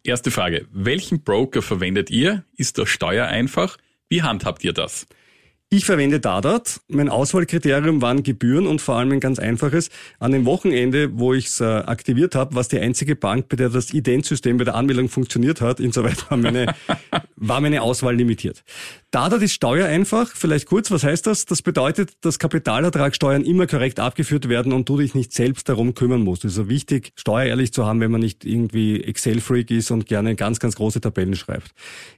Erste 0.03 0.31
Frage. 0.31 0.65
Welchen 0.71 1.21
Broker 1.21 1.61
verwendet 1.61 2.09
ihr? 2.09 2.45
Ist 2.57 2.79
das 2.79 2.89
Steuer 2.89 3.27
einfach? 3.27 3.77
Wie 4.09 4.23
handhabt 4.23 4.63
ihr 4.63 4.73
das? 4.73 5.05
Ich 5.69 5.85
verwende 5.85 6.19
Dadat. 6.19 6.81
Mein 6.87 7.09
Auswahlkriterium 7.09 8.01
waren 8.01 8.23
Gebühren 8.23 8.65
und 8.65 8.81
vor 8.81 8.95
allem 8.95 9.11
ein 9.11 9.19
ganz 9.19 9.37
einfaches. 9.37 9.91
An 10.19 10.31
dem 10.31 10.45
Wochenende, 10.45 11.17
wo 11.19 11.35
ich 11.35 11.45
es 11.45 11.61
äh, 11.61 11.63
aktiviert 11.63 12.33
habe, 12.33 12.55
war 12.55 12.61
es 12.61 12.69
die 12.69 12.79
einzige 12.79 13.15
Bank, 13.15 13.47
bei 13.47 13.55
der 13.55 13.69
das 13.69 13.93
Ident-System 13.93 14.57
bei 14.57 14.63
der 14.63 14.73
Anmeldung 14.73 15.09
funktioniert 15.09 15.61
hat. 15.61 15.79
Insoweit 15.79 16.25
war 16.31 16.37
meine, 16.37 16.73
war 17.35 17.61
meine 17.61 17.81
Auswahl 17.81 18.15
limitiert. 18.15 18.63
Dadat 19.11 19.41
ist 19.41 19.53
steuereinfach. 19.53 20.31
Vielleicht 20.33 20.67
kurz, 20.67 20.89
was 20.91 21.03
heißt 21.03 21.27
das? 21.27 21.45
Das 21.45 21.61
bedeutet, 21.61 22.13
dass 22.21 22.39
Kapitalertragssteuern 22.39 23.43
immer 23.43 23.67
korrekt 23.67 23.99
abgeführt 23.99 24.47
werden 24.47 24.71
und 24.71 24.87
du 24.87 24.97
dich 24.97 25.15
nicht 25.15 25.33
selbst 25.33 25.67
darum 25.67 25.93
kümmern 25.93 26.21
musst. 26.21 26.45
Es 26.45 26.53
ist 26.53 26.59
also 26.59 26.69
wichtig, 26.69 27.11
steuerehrlich 27.15 27.73
zu 27.73 27.85
haben, 27.85 27.99
wenn 27.99 28.11
man 28.11 28.21
nicht 28.21 28.45
irgendwie 28.45 29.03
Excel-Freak 29.03 29.69
ist 29.71 29.91
und 29.91 30.05
gerne 30.05 30.35
ganz, 30.35 30.59
ganz 30.59 30.75
große 30.75 31.01
Tabellen 31.01 31.35
schreibt. 31.35 31.71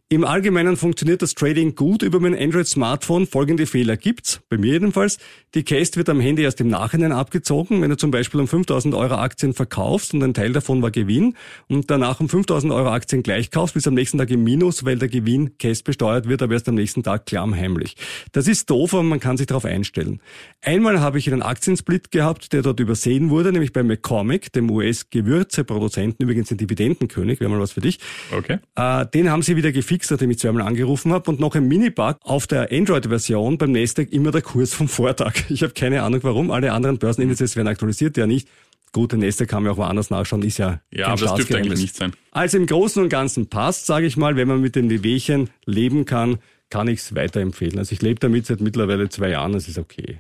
Im 0.10 0.24
Allgemeinen 0.24 0.78
funktioniert 0.78 1.24
das 1.24 1.34
Trading 1.34 1.74
gut 1.74 2.04
über 2.04 2.20
mein 2.20 2.38
Android-Smartphone. 2.38 3.26
Folgende 3.26 3.66
Fehler 3.66 3.98
gibt's, 3.98 4.42
bei 4.50 4.58
mir 4.58 4.74
jedenfalls. 4.74 5.18
Die 5.56 5.64
Cast 5.64 5.98
wird 5.98 6.10
am 6.10 6.20
Handy 6.20 6.42
erst 6.42 6.60
im 6.62 6.68
Nachhinein 6.68 7.12
abgezogen. 7.12 7.80
Wenn 7.80 7.92
du 7.92 7.96
zum 7.96 8.10
Beispiel 8.10 8.40
um 8.40 8.48
5000 8.48 8.96
Euro 8.96 9.14
Aktien 9.14 9.54
verkaufst 9.54 10.16
und 10.16 10.24
ein 10.24 10.34
Teil 10.34 10.52
davon 10.52 10.82
war 10.82 10.90
Gewinn 10.90 11.36
und 11.68 11.92
danach 11.92 12.20
um 12.20 12.28
5000 12.28 12.74
Euro 12.74 12.90
Aktien 12.90 13.22
gleich 13.22 13.52
kaufst, 13.52 13.76
bist 13.76 13.86
du 13.86 13.92
am 13.92 13.94
nächsten 13.94 14.18
Tag 14.18 14.32
im 14.32 14.44
Minus, 14.44 14.84
weil 14.84 14.98
der 14.98 15.10
Gewinn 15.10 15.56
Cast 15.60 15.84
besteuert 15.84 16.28
wird, 16.28 16.42
aber 16.42 16.54
erst 16.54 16.70
am 16.70 16.76
nächsten 16.76 17.04
Tag 17.04 17.28
klammheimlich. 17.28 17.96
Das 18.32 18.48
ist 18.48 18.68
doof, 18.72 18.96
aber 18.96 19.04
man 19.04 19.20
kann 19.20 19.38
sich 19.38 19.46
darauf 19.46 19.66
einstellen. 19.66 20.22
Einmal 20.64 21.00
habe 21.02 21.20
ich 21.20 21.32
einen 21.32 21.44
Aktiensplit 21.44 22.10
gehabt, 22.10 22.52
der 22.52 22.64
dort 22.64 22.80
übersehen 22.80 23.30
wurde, 23.30 23.52
nämlich 23.52 23.74
bei 23.74 23.84
McCormick, 23.84 24.52
dem 24.54 24.72
US-Gewürzeproduzenten, 24.72 26.24
übrigens 26.24 26.50
ein 26.50 26.58
Dividendenkönig, 26.58 27.40
wäre 27.40 27.52
mal 27.52 27.60
was 27.60 27.74
für 27.74 27.82
dich. 27.82 28.00
Okay. 28.36 28.58
Äh, 28.76 29.06
den 29.06 29.30
haben 29.30 29.44
sie 29.44 29.56
wieder 29.56 29.72
gefixt, 29.72 30.10
nachdem 30.10 30.32
ich 30.32 30.40
zweimal 30.40 30.64
angerufen 30.64 31.14
habe. 31.14 31.30
Und 31.30 31.40
noch 31.40 31.54
ein 31.54 31.68
Minibug 31.68 32.18
auf 32.24 32.48
der 32.48 32.72
Android-Version 32.72 33.60
beim 33.60 33.72
Nasdaq 33.72 34.12
immer 34.12 34.32
der 34.32 34.42
Kurs 34.42 34.74
vom 34.74 34.88
Vortag. 34.88 35.43
Ich 35.50 35.64
habe 35.64 35.74
keine 35.74 36.04
Ahnung 36.04 36.22
warum. 36.24 36.52
Alle 36.52 36.72
anderen 36.72 36.98
Börsenindizes 36.98 37.56
werden 37.56 37.68
aktualisiert, 37.68 38.18
ja 38.18 38.28
nicht. 38.28 38.48
Gut, 38.92 39.12
der 39.12 39.20
Nasdaq 39.20 39.48
kann 39.48 39.64
man 39.64 39.72
auch 39.72 39.78
woanders 39.78 40.12
nachschauen, 40.12 40.44
ist 40.44 40.60
ja 40.60 40.82
Ja, 40.92 41.08
aber 41.08 41.22
das 41.22 41.34
dürfte 41.34 41.58
eigentlich 41.58 41.80
nicht 41.80 41.96
sein. 41.96 42.14
Also 42.32 42.58
im 42.58 42.68
Großen 42.68 43.02
und 43.02 43.10
Ganzen 43.10 43.50
passt, 43.50 43.88
sage 43.88 44.06
ich 44.06 44.18
mal, 44.18 44.36
wenn 44.36 44.48
man 44.48 44.62
mit 44.62 44.76
dem 44.76 44.90
Wehwehchen 44.90 45.50
leben 45.66 46.06
kann, 46.06 46.38
kann 46.70 46.88
ich 46.88 47.00
es 47.00 47.16
weiterempfehlen. 47.16 47.80
Also 47.80 47.94
ich 47.94 48.04
lebe 48.04 48.20
damit 48.20 48.46
seit 48.46 48.62
mittlerweile 48.62 49.10
zwei 49.10 49.30
Jahren, 49.30 49.54
das 49.54 49.68
ist 49.68 49.80
okay. 49.80 50.20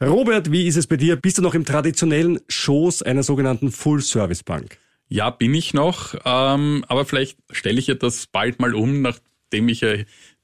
Robert, 0.00 0.52
wie 0.52 0.66
ist 0.66 0.76
es 0.76 0.86
bei 0.86 0.96
dir? 0.96 1.16
Bist 1.16 1.38
du 1.38 1.42
noch 1.42 1.54
im 1.54 1.64
traditionellen 1.64 2.38
Schoß 2.48 3.02
einer 3.02 3.24
sogenannten 3.24 3.72
Full-Service-Bank? 3.72 4.78
Ja, 5.08 5.30
bin 5.30 5.54
ich 5.54 5.74
noch, 5.74 6.14
ähm, 6.24 6.84
aber 6.88 7.06
vielleicht 7.06 7.38
stelle 7.50 7.78
ich 7.78 7.86
ja 7.86 7.94
das 7.94 8.26
bald 8.26 8.60
mal 8.60 8.74
um, 8.74 9.02
nachdem 9.02 9.68
ich 9.68 9.80
ja 9.80 9.94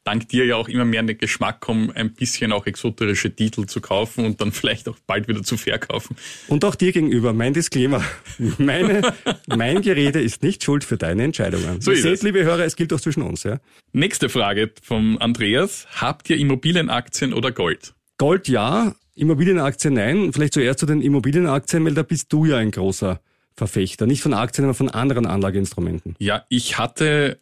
dank 0.04 0.28
dir 0.28 0.44
ja 0.44 0.56
auch 0.56 0.68
immer 0.68 0.84
mehr 0.84 1.00
in 1.00 1.06
den 1.06 1.18
Geschmack 1.18 1.60
komme, 1.60 1.94
ein 1.94 2.12
bisschen 2.12 2.52
auch 2.52 2.66
exoterische 2.66 3.34
Titel 3.34 3.66
zu 3.66 3.80
kaufen 3.80 4.24
und 4.24 4.40
dann 4.40 4.52
vielleicht 4.52 4.88
auch 4.88 4.96
bald 5.06 5.28
wieder 5.28 5.42
zu 5.42 5.56
verkaufen. 5.56 6.16
Und 6.48 6.64
auch 6.64 6.74
dir 6.74 6.92
gegenüber, 6.92 7.32
mein 7.32 7.54
Disclaimer. 7.54 8.04
Meine, 8.58 9.02
mein 9.46 9.82
Gerede 9.82 10.20
ist 10.20 10.42
nicht 10.42 10.64
schuld 10.64 10.84
für 10.84 10.96
deine 10.96 11.24
Entscheidungen. 11.24 11.80
So 11.80 11.90
ist 11.90 12.02
seht, 12.02 12.14
es. 12.14 12.22
liebe 12.22 12.44
Hörer, 12.44 12.64
es 12.64 12.76
gilt 12.76 12.92
auch 12.92 13.00
zwischen 13.00 13.22
uns. 13.22 13.42
Ja? 13.44 13.60
Nächste 13.92 14.28
Frage 14.28 14.72
vom 14.82 15.18
Andreas. 15.18 15.86
Habt 15.94 16.28
ihr 16.30 16.36
Immobilienaktien 16.36 17.32
oder 17.32 17.52
Gold? 17.52 17.94
Gold 18.18 18.48
ja, 18.48 18.94
Immobilienaktien 19.14 19.94
nein. 19.94 20.32
Vielleicht 20.32 20.54
zuerst 20.54 20.78
zu 20.78 20.86
den 20.86 21.00
Immobilienaktien, 21.00 21.84
weil 21.84 21.94
da 21.94 22.02
bist 22.02 22.32
du 22.32 22.44
ja 22.44 22.56
ein 22.56 22.70
großer 22.70 23.20
Verfechter. 23.54 24.06
Nicht 24.06 24.22
von 24.22 24.32
Aktien, 24.32 24.64
aber 24.64 24.74
von 24.74 24.88
anderen 24.88 25.26
Anlageinstrumenten. 25.26 26.16
Ja, 26.18 26.44
ich 26.48 26.78
hatte 26.78 27.38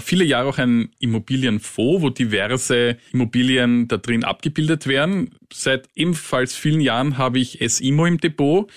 viele 0.00 0.24
Jahre 0.24 0.48
auch 0.48 0.58
ein 0.58 0.90
Immobilienfonds, 0.98 2.02
wo 2.02 2.10
diverse 2.10 2.96
Immobilien 3.12 3.88
da 3.88 3.96
drin 3.96 4.24
abgebildet 4.24 4.86
werden. 4.86 5.30
Seit 5.52 5.88
ebenfalls 5.94 6.56
vielen 6.56 6.80
Jahren 6.80 7.18
habe 7.18 7.38
ich 7.38 7.58
SIMO 7.64 8.06
im 8.06 8.18
Depot. 8.18 8.70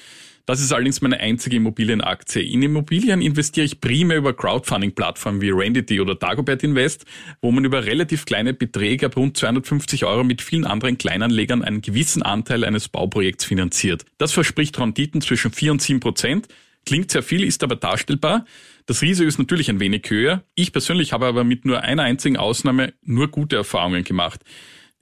Das 0.49 0.61
ist 0.61 0.73
allerdings 0.73 1.01
meine 1.01 1.19
einzige 1.19 1.57
Immobilienaktie. 1.57 2.41
In 2.41 2.63
Immobilien 2.63 3.21
investiere 3.21 3.67
ich 3.67 3.81
primär 3.81 4.17
über 4.17 4.33
Crowdfunding-Plattformen 4.33 5.41
wie 5.41 5.51
Randity 5.51 6.01
oder 6.01 6.15
Dagobert 6.15 6.63
Invest, 6.63 7.05
wo 7.39 7.51
man 7.51 7.65
über 7.65 7.85
relativ 7.85 8.25
kleine 8.25 8.55
Beträge 8.55 9.05
ab 9.05 9.15
rund 9.15 9.37
250 9.37 10.05
Euro 10.05 10.23
mit 10.23 10.41
vielen 10.41 10.65
anderen 10.65 10.97
Kleinanlegern 10.97 11.63
einen 11.63 11.83
gewissen 11.83 12.23
Anteil 12.23 12.63
eines 12.63 12.89
Bauprojekts 12.89 13.45
finanziert. 13.45 14.05
Das 14.17 14.31
verspricht 14.31 14.79
Renditen 14.79 15.21
zwischen 15.21 15.51
4 15.51 15.71
und 15.71 15.83
7 15.83 15.99
Prozent. 15.99 16.47
Klingt 16.85 17.11
sehr 17.11 17.23
viel, 17.23 17.43
ist 17.43 17.63
aber 17.63 17.75
darstellbar. 17.75 18.45
Das 18.85 19.01
Risiko 19.01 19.27
ist 19.27 19.37
natürlich 19.37 19.69
ein 19.69 19.79
wenig 19.79 20.09
höher. 20.09 20.43
Ich 20.55 20.71
persönlich 20.71 21.13
habe 21.13 21.27
aber 21.27 21.43
mit 21.43 21.65
nur 21.65 21.81
einer 21.81 22.03
einzigen 22.03 22.37
Ausnahme 22.37 22.93
nur 23.03 23.27
gute 23.27 23.55
Erfahrungen 23.57 24.03
gemacht. 24.03 24.41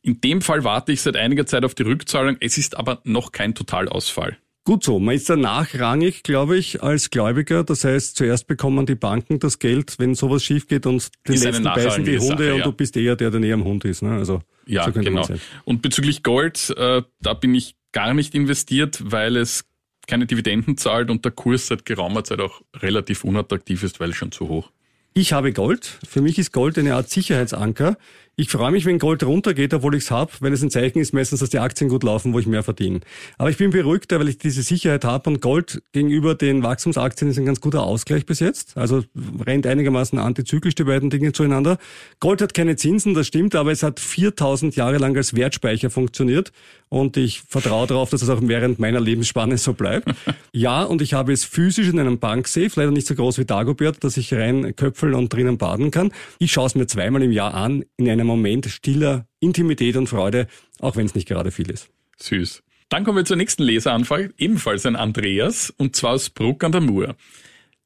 In 0.02 0.22
dem 0.22 0.42
Fall 0.42 0.64
warte 0.64 0.92
ich 0.92 1.02
seit 1.02 1.16
einiger 1.16 1.46
Zeit 1.46 1.66
auf 1.66 1.76
die 1.76 1.84
Rückzahlung. 1.84 2.38
Es 2.40 2.58
ist 2.58 2.78
aber 2.78 3.02
noch 3.04 3.32
kein 3.32 3.56
Totalausfall. 3.56 4.38
Gut 4.68 4.84
so, 4.84 5.00
man 5.00 5.16
ist 5.16 5.30
da 5.30 5.38
nachrangig, 5.38 6.24
glaube 6.24 6.58
ich, 6.58 6.84
als 6.84 7.10
Gläubiger. 7.10 7.64
Das 7.64 7.86
heißt, 7.86 8.18
zuerst 8.18 8.48
bekommen 8.48 8.86
die 8.86 8.96
Banken 8.96 9.40
das 9.40 9.60
Geld, 9.60 9.96
wenn 9.98 10.14
sowas 10.14 10.44
schief 10.44 10.68
geht 10.68 10.86
und 10.86 11.08
die 11.26 11.36
Ist 11.36 11.46
letzten 11.46 11.64
beißen 11.64 12.04
die 12.04 12.20
Hunde 12.20 12.28
Sache, 12.28 12.54
und 12.54 12.60
ja. 12.60 12.64
du 12.66 12.74
bist 12.74 12.98
eher 12.98 13.16
der, 13.16 13.32
der 13.32 13.40
näher 13.40 13.54
am 13.54 13.64
Hund 13.64 13.86
ist. 13.86 14.02
Ne? 14.02 14.12
Also, 14.18 14.42
Ja, 14.66 14.84
so 14.84 14.92
genau. 14.92 15.26
Und 15.64 15.82
bezüglich 15.82 16.22
Gold, 16.22 16.76
äh, 16.78 17.02
da 17.22 17.34
bin 17.34 17.56
ich 17.56 17.78
gar 17.94 18.14
nicht 18.14 18.36
investiert, 18.36 19.02
weil 19.06 19.38
es 19.38 19.64
keine 20.08 20.26
Dividenden 20.26 20.78
zahlt 20.78 21.10
und 21.12 21.24
der 21.26 21.32
Kurs 21.32 21.68
seit 21.68 21.86
geraumer 21.86 22.24
Zeit 22.24 22.40
auch 22.40 22.62
relativ 22.76 23.24
unattraktiv 23.24 23.84
ist, 23.84 24.00
weil 24.00 24.14
schon 24.14 24.32
zu 24.32 24.48
hoch. 24.48 24.72
Ich 25.14 25.34
habe 25.34 25.52
Gold. 25.52 26.00
Für 26.08 26.22
mich 26.22 26.38
ist 26.38 26.54
Gold 26.54 26.78
eine 26.78 26.96
Art 26.96 27.10
Sicherheitsanker. 27.10 27.98
Ich 28.40 28.52
freue 28.52 28.70
mich, 28.70 28.86
wenn 28.86 29.00
Gold 29.00 29.24
runtergeht, 29.24 29.74
obwohl 29.74 29.96
ich 29.96 30.04
es 30.04 30.12
habe, 30.12 30.32
weil 30.42 30.54
es 30.54 30.62
ein 30.62 30.70
Zeichen 30.70 31.00
ist 31.00 31.12
meistens, 31.12 31.40
dass 31.40 31.50
die 31.50 31.58
Aktien 31.58 31.90
gut 31.90 32.04
laufen, 32.04 32.34
wo 32.34 32.40
ich 32.40 32.46
mehr 32.46 32.62
verdiene. 32.62 33.00
Aber 33.40 33.50
ich 33.50 33.58
bin 33.58 33.72
beruhigter, 33.72 34.20
weil 34.20 34.30
ich 34.30 34.38
diese 34.38 34.62
Sicherheit 34.62 35.06
habe 35.06 35.32
und 35.32 35.42
Gold 35.42 35.82
gegenüber 35.92 36.36
den 36.36 36.62
Wachstumsaktien 36.62 37.32
ist 37.32 37.40
ein 37.40 37.46
ganz 37.46 37.62
guter 37.62 37.82
Ausgleich 37.82 38.28
bis 38.28 38.40
jetzt. 38.40 38.78
Also 38.78 39.04
rennt 39.44 39.66
einigermaßen 39.66 40.20
antizyklisch 40.20 40.76
die 40.76 40.84
beiden 40.84 41.10
Dinge 41.10 41.32
zueinander. 41.32 41.80
Gold 42.20 42.44
hat 42.44 42.54
keine 42.54 42.76
Zinsen, 42.76 43.16
das 43.16 43.26
stimmt, 43.26 43.56
aber 43.56 43.72
es 43.72 43.82
hat 43.82 44.00
4000 44.00 44.76
Jahre 44.76 45.00
lang 45.00 45.18
als 45.18 45.36
Wertspeicher 45.36 45.90
funktioniert 45.90 46.52
und 46.90 47.18
ich 47.18 47.42
vertraue 47.42 47.88
darauf, 47.88 48.12
dass 48.12 48.22
es 48.22 48.30
auch 48.30 48.40
während 48.44 48.78
meiner 48.78 49.00
Lebensspanne 49.00 49.58
so 49.58 49.74
bleibt. 49.74 50.10
Ja, 50.54 50.84
und 50.84 51.04
ich 51.04 51.14
habe 51.14 51.34
es 51.34 51.44
physisch 51.46 51.88
in 51.88 52.00
einem 52.00 52.18
Banksafe, 52.18 52.72
leider 52.78 52.90
nicht 52.90 53.06
so 53.06 53.14
groß 53.14 53.38
wie 53.38 53.46
Dagobert, 53.46 54.04
dass 54.04 54.18
ich 54.18 54.34
rein 54.34 54.76
köpfeln 54.76 55.14
und 55.14 55.32
drinnen 55.32 55.60
baden 55.60 55.92
kann. 55.92 56.12
Ich 56.40 56.52
schaue 56.52 56.66
es 56.66 56.74
mir 56.74 56.88
zweimal 56.88 57.22
im 57.22 57.32
Jahr 57.32 57.54
an, 57.54 57.86
in 57.98 58.10
einem 58.10 58.27
Moment 58.28 58.68
stiller 58.68 59.28
Intimität 59.40 59.96
und 59.96 60.08
Freude, 60.08 60.48
auch 60.80 60.96
wenn 60.96 61.06
es 61.06 61.16
nicht 61.16 61.28
gerade 61.28 61.52
viel 61.52 61.70
ist. 61.70 61.90
Süß. 62.18 62.64
Dann 62.90 63.04
kommen 63.04 63.18
wir 63.18 63.26
zur 63.26 63.38
nächsten 63.38 63.64
Leseranfrage, 63.64 64.34
ebenfalls 64.38 64.86
ein 64.86 64.96
Andreas, 64.96 65.74
und 65.78 65.96
zwar 65.96 66.12
aus 66.12 66.30
Bruck 66.30 66.64
an 66.64 66.72
der 66.72 66.82
Mur. 66.82 67.16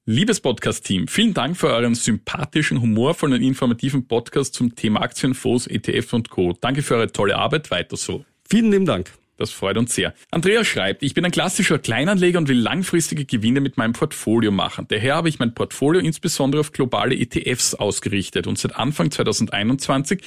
Liebes 0.06 0.42
Podcast-Team, 0.42 1.08
vielen 1.08 1.34
Dank 1.34 1.58
für 1.58 1.68
euren 1.68 1.96
sympathischen, 1.96 2.82
humorvollen 2.82 3.36
und 3.36 3.48
informativen 3.48 4.08
Podcast 4.08 4.54
zum 4.54 4.76
Thema 4.76 5.02
Aktienfonds, 5.02 5.68
ETF 5.68 6.14
und 6.14 6.30
Co. 6.30 6.54
Danke 6.60 6.82
für 6.82 6.96
eure 6.96 7.12
tolle 7.12 7.38
Arbeit, 7.38 7.72
weiter 7.72 7.98
so. 7.98 8.26
Vielen 8.50 8.72
lieben 8.72 8.86
Dank. 8.86 9.12
Das 9.42 9.50
freut 9.50 9.76
uns 9.76 9.96
sehr. 9.96 10.14
Andreas 10.30 10.68
schreibt, 10.68 11.02
ich 11.02 11.16
bin 11.16 11.26
ein 11.26 11.32
klassischer 11.32 11.80
Kleinanleger 11.80 12.38
und 12.38 12.48
will 12.48 12.60
langfristige 12.60 13.26
Gewinne 13.26 13.60
mit 13.60 13.76
meinem 13.76 13.94
Portfolio 13.94 14.52
machen. 14.52 14.86
Daher 14.88 15.16
habe 15.16 15.30
ich 15.30 15.40
mein 15.40 15.56
Portfolio 15.56 16.00
insbesondere 16.00 16.60
auf 16.60 16.72
globale 16.72 17.16
ETFs 17.16 17.74
ausgerichtet 17.74 18.46
und 18.46 18.60
seit 18.60 18.76
Anfang 18.76 19.10
2021 19.10 20.22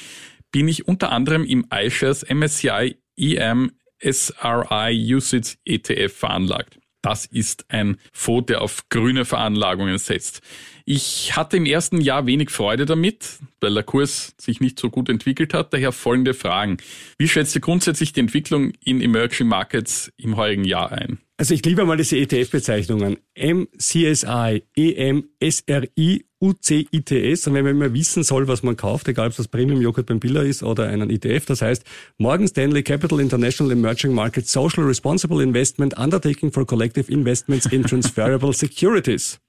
bin 0.50 0.66
ich 0.66 0.88
unter 0.88 1.12
anderem 1.12 1.44
im 1.44 1.64
iShares 1.72 2.27
MSCI 2.29 2.96
EM 3.16 3.70
SRI 4.03 5.14
UCITS 5.14 5.59
ETF 5.64 6.12
veranlagt. 6.12 6.81
Das 7.00 7.24
ist 7.27 7.66
ein 7.68 7.98
Fonds, 8.12 8.46
der 8.46 8.62
auf 8.62 8.88
grüne 8.88 9.24
Veranlagungen 9.24 9.98
setzt. 9.98 10.40
Ich 10.87 11.35
hatte 11.35 11.57
im 11.57 11.64
ersten 11.64 12.03
Jahr 12.03 12.27
wenig 12.27 12.51
Freude 12.51 12.85
damit, 12.85 13.38
weil 13.61 13.73
der 13.73 13.83
Kurs 13.83 14.35
sich 14.38 14.61
nicht 14.61 14.79
so 14.79 14.90
gut 14.90 15.09
entwickelt 15.09 15.55
hat. 15.55 15.73
Daher 15.73 15.92
folgende 15.92 16.35
Fragen. 16.35 16.77
Wie 17.16 17.27
schätzt 17.27 17.55
ihr 17.55 17.62
grundsätzlich 17.62 18.12
die 18.12 18.20
Entwicklung 18.20 18.73
in 18.85 19.01
Emerging 19.01 19.49
Markets 19.49 20.12
im 20.18 20.37
heurigen 20.37 20.64
Jahr 20.64 20.92
ein? 20.92 21.18
Also 21.38 21.55
ich 21.55 21.64
liebe 21.64 21.85
mal 21.85 21.97
diese 21.97 22.16
ETF-Bezeichnungen. 22.18 23.16
MCSI, 23.35 24.62
EM, 24.77 25.25
SRI, 25.42 26.27
UCITS. 26.38 27.47
Und 27.47 27.55
wenn 27.55 27.64
man 27.64 27.77
immer 27.77 27.94
wissen 27.94 28.23
soll, 28.23 28.47
was 28.47 28.62
man 28.62 28.77
kauft, 28.77 29.09
egal 29.09 29.29
ob 29.29 29.37
das 29.37 29.49
Premium 29.49 29.81
Joghurt 29.81 30.07
beim 30.07 30.20
Biller 30.20 30.42
ist 30.42 30.62
oder 30.62 30.87
einen 30.88 31.09
ETF, 31.09 31.47
das 31.47 31.62
heißt 31.62 31.85
Morgan 32.18 32.47
Stanley 32.47 32.83
Capital 32.83 33.20
International 33.20 33.73
Emerging 33.73 34.12
Markets 34.12 34.53
Social 34.53 34.85
Responsible 34.85 35.42
Investment 35.42 35.97
Undertaking 35.97 36.53
for 36.53 36.66
Collective 36.66 37.11
Investments 37.11 37.66
in 37.66 37.83
Transferable 37.83 38.53
Securities. 38.53 39.40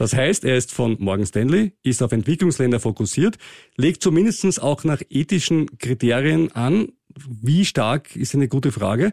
Das 0.00 0.14
heißt, 0.14 0.46
er 0.46 0.56
ist 0.56 0.72
von 0.72 0.96
Morgan 0.98 1.26
Stanley, 1.26 1.72
ist 1.82 2.02
auf 2.02 2.12
Entwicklungsländer 2.12 2.80
fokussiert, 2.80 3.36
legt 3.76 4.02
zumindestens 4.02 4.58
auch 4.58 4.82
nach 4.82 5.02
ethischen 5.10 5.76
Kriterien 5.76 6.50
an. 6.52 6.92
Wie 7.28 7.66
stark 7.66 8.16
ist 8.16 8.34
eine 8.34 8.48
gute 8.48 8.72
Frage. 8.72 9.12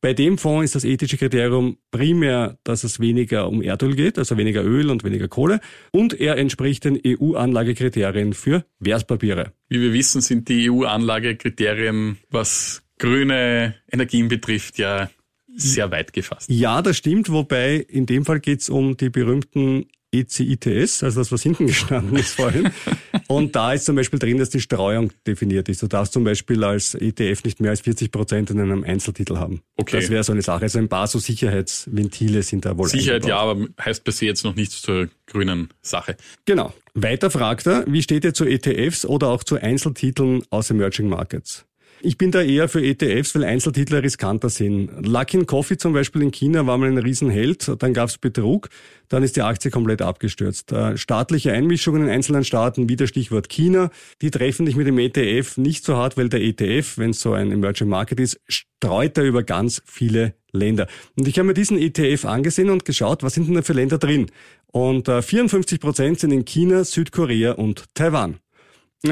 Bei 0.00 0.12
dem 0.12 0.36
Fonds 0.36 0.64
ist 0.64 0.74
das 0.74 0.82
ethische 0.82 1.18
Kriterium 1.18 1.76
primär, 1.92 2.58
dass 2.64 2.82
es 2.82 2.98
weniger 2.98 3.48
um 3.48 3.62
Erdöl 3.62 3.94
geht, 3.94 4.18
also 4.18 4.36
weniger 4.36 4.64
Öl 4.64 4.90
und 4.90 5.04
weniger 5.04 5.28
Kohle. 5.28 5.60
Und 5.92 6.20
er 6.20 6.36
entspricht 6.36 6.84
den 6.84 7.00
EU-Anlagekriterien 7.06 8.32
für 8.32 8.64
Wertpapiere. 8.80 9.52
Wie 9.68 9.80
wir 9.80 9.92
wissen, 9.92 10.20
sind 10.20 10.48
die 10.48 10.68
EU-Anlagekriterien, 10.68 12.18
was 12.30 12.82
grüne 12.98 13.76
Energien 13.88 14.26
betrifft, 14.26 14.78
ja 14.78 15.10
sehr 15.56 15.92
weit 15.92 16.12
gefasst. 16.12 16.50
Ja, 16.50 16.82
das 16.82 16.96
stimmt, 16.96 17.30
wobei 17.30 17.76
in 17.76 18.06
dem 18.06 18.24
Fall 18.24 18.40
geht 18.40 18.62
es 18.62 18.68
um 18.68 18.96
die 18.96 19.10
berühmten 19.10 19.86
ECITS, 20.14 21.02
also 21.02 21.20
das, 21.20 21.32
was 21.32 21.42
hinten 21.42 21.66
gestanden 21.66 22.16
ist 22.16 22.34
vorhin. 22.34 22.70
Und 23.28 23.56
da 23.56 23.72
ist 23.72 23.84
zum 23.84 23.96
Beispiel 23.96 24.18
drin, 24.18 24.38
dass 24.38 24.50
die 24.50 24.60
Streuung 24.60 25.10
definiert 25.26 25.68
ist. 25.68 25.82
Du 25.82 25.86
darfst 25.86 26.12
zum 26.12 26.24
Beispiel 26.24 26.62
als 26.64 26.94
ETF 26.94 27.44
nicht 27.44 27.60
mehr 27.60 27.70
als 27.70 27.80
40 27.80 28.10
Prozent 28.10 28.50
in 28.50 28.60
einem 28.60 28.84
Einzeltitel 28.84 29.36
haben. 29.36 29.62
Okay. 29.76 30.00
Das 30.00 30.10
wäre 30.10 30.22
so 30.24 30.32
eine 30.32 30.42
Sache. 30.42 30.62
Also 30.62 30.78
ein 30.78 30.88
paar 30.88 31.06
so 31.06 31.18
Sicherheitsventile 31.18 32.42
sind 32.42 32.64
da 32.64 32.76
wohl 32.76 32.88
Sicherheit 32.88 33.26
ja, 33.26 33.38
aber 33.38 33.66
heißt 33.80 34.04
per 34.04 34.12
se 34.12 34.26
jetzt 34.26 34.44
noch 34.44 34.54
nichts 34.54 34.82
zur 34.82 35.08
grünen 35.26 35.68
Sache. 35.82 36.16
Genau. 36.44 36.72
Weiter 36.94 37.30
fragt 37.30 37.66
er, 37.66 37.84
wie 37.88 38.02
steht 38.02 38.24
ihr 38.24 38.34
zu 38.34 38.44
ETFs 38.44 39.04
oder 39.04 39.28
auch 39.28 39.42
zu 39.42 39.56
Einzeltiteln 39.56 40.42
aus 40.50 40.70
Emerging 40.70 41.08
Markets? 41.08 41.66
Ich 42.00 42.18
bin 42.18 42.30
da 42.30 42.42
eher 42.42 42.68
für 42.68 42.82
ETFs, 42.82 43.34
weil 43.34 43.44
Einzeltitel 43.44 43.96
riskanter 43.96 44.50
sind. 44.50 45.06
Luckin 45.06 45.46
Coffee 45.46 45.78
zum 45.78 45.92
Beispiel 45.92 46.22
in 46.22 46.30
China 46.30 46.66
war 46.66 46.76
mal 46.76 46.88
ein 46.88 46.98
Riesenheld, 46.98 47.70
dann 47.78 47.94
gab 47.94 48.08
es 48.08 48.18
Betrug, 48.18 48.68
dann 49.08 49.22
ist 49.22 49.36
die 49.36 49.42
Aktie 49.42 49.70
komplett 49.70 50.02
abgestürzt. 50.02 50.72
Äh, 50.72 50.96
Staatliche 50.96 51.52
Einmischungen 51.52 52.02
in 52.02 52.10
einzelnen 52.10 52.44
Staaten, 52.44 52.88
wie 52.88 52.96
das 52.96 53.08
Stichwort 53.08 53.48
China, 53.48 53.90
die 54.22 54.30
treffen 54.30 54.66
dich 54.66 54.76
mit 54.76 54.86
dem 54.86 54.98
ETF 54.98 55.56
nicht 55.56 55.84
so 55.84 55.96
hart, 55.96 56.16
weil 56.16 56.28
der 56.28 56.42
ETF, 56.42 56.98
wenn 56.98 57.10
es 57.10 57.20
so 57.20 57.32
ein 57.32 57.50
Emerging 57.50 57.88
Market 57.88 58.20
ist, 58.20 58.40
streut 58.48 59.16
er 59.16 59.24
über 59.24 59.42
ganz 59.42 59.82
viele 59.86 60.34
Länder. 60.52 60.86
Und 61.16 61.26
ich 61.26 61.38
habe 61.38 61.48
mir 61.48 61.54
diesen 61.54 61.78
ETF 61.78 62.26
angesehen 62.26 62.70
und 62.70 62.84
geschaut, 62.84 63.22
was 63.22 63.34
sind 63.34 63.48
denn 63.48 63.54
da 63.54 63.62
für 63.62 63.72
Länder 63.72 63.98
drin? 63.98 64.30
Und 64.66 65.08
äh, 65.08 65.22
54 65.22 65.80
Prozent 65.80 66.20
sind 66.20 66.32
in 66.32 66.44
China, 66.44 66.84
Südkorea 66.84 67.52
und 67.52 67.84
Taiwan. 67.94 68.40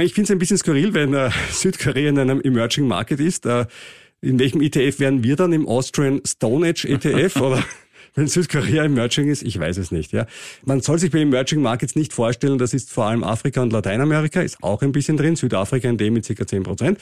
Ich 0.00 0.14
finde 0.14 0.24
es 0.24 0.31
ein 0.31 0.38
bisschen 0.38 0.57
skurril, 0.57 0.94
wenn 0.94 1.12
äh, 1.12 1.28
Südkorea 1.50 2.09
in 2.09 2.18
einem 2.18 2.40
Emerging 2.40 2.88
Market 2.88 3.20
ist. 3.20 3.44
Äh, 3.44 3.66
in 4.22 4.38
welchem 4.38 4.62
ETF 4.62 5.00
wären 5.00 5.22
wir 5.22 5.37
dann? 5.37 5.52
Im 5.52 5.68
Austrian 5.68 6.22
Stone 6.26 6.66
Age 6.66 6.87
ETF? 6.87 7.37
oder 7.40 7.62
wenn 8.14 8.26
Südkorea 8.26 8.85
Emerging 8.85 9.28
ist? 9.28 9.42
Ich 9.42 9.59
weiß 9.59 9.76
es 9.76 9.90
nicht. 9.90 10.12
Ja, 10.12 10.26
Man 10.64 10.81
soll 10.81 10.98
sich 10.98 11.11
bei 11.11 11.18
Emerging 11.18 11.61
Markets 11.61 11.94
nicht 11.94 12.14
vorstellen, 12.14 12.57
das 12.57 12.72
ist 12.72 12.90
vor 12.90 13.05
allem 13.05 13.22
Afrika 13.22 13.61
und 13.61 13.70
Lateinamerika, 13.70 14.40
ist 14.40 14.62
auch 14.62 14.81
ein 14.81 14.92
bisschen 14.92 15.18
drin, 15.18 15.37
Südafrika 15.37 15.90
in 15.90 15.98
dem 15.98 16.14
mit 16.14 16.26
ca. 16.26 16.46
10 16.46 16.62
Prozent. 16.62 16.98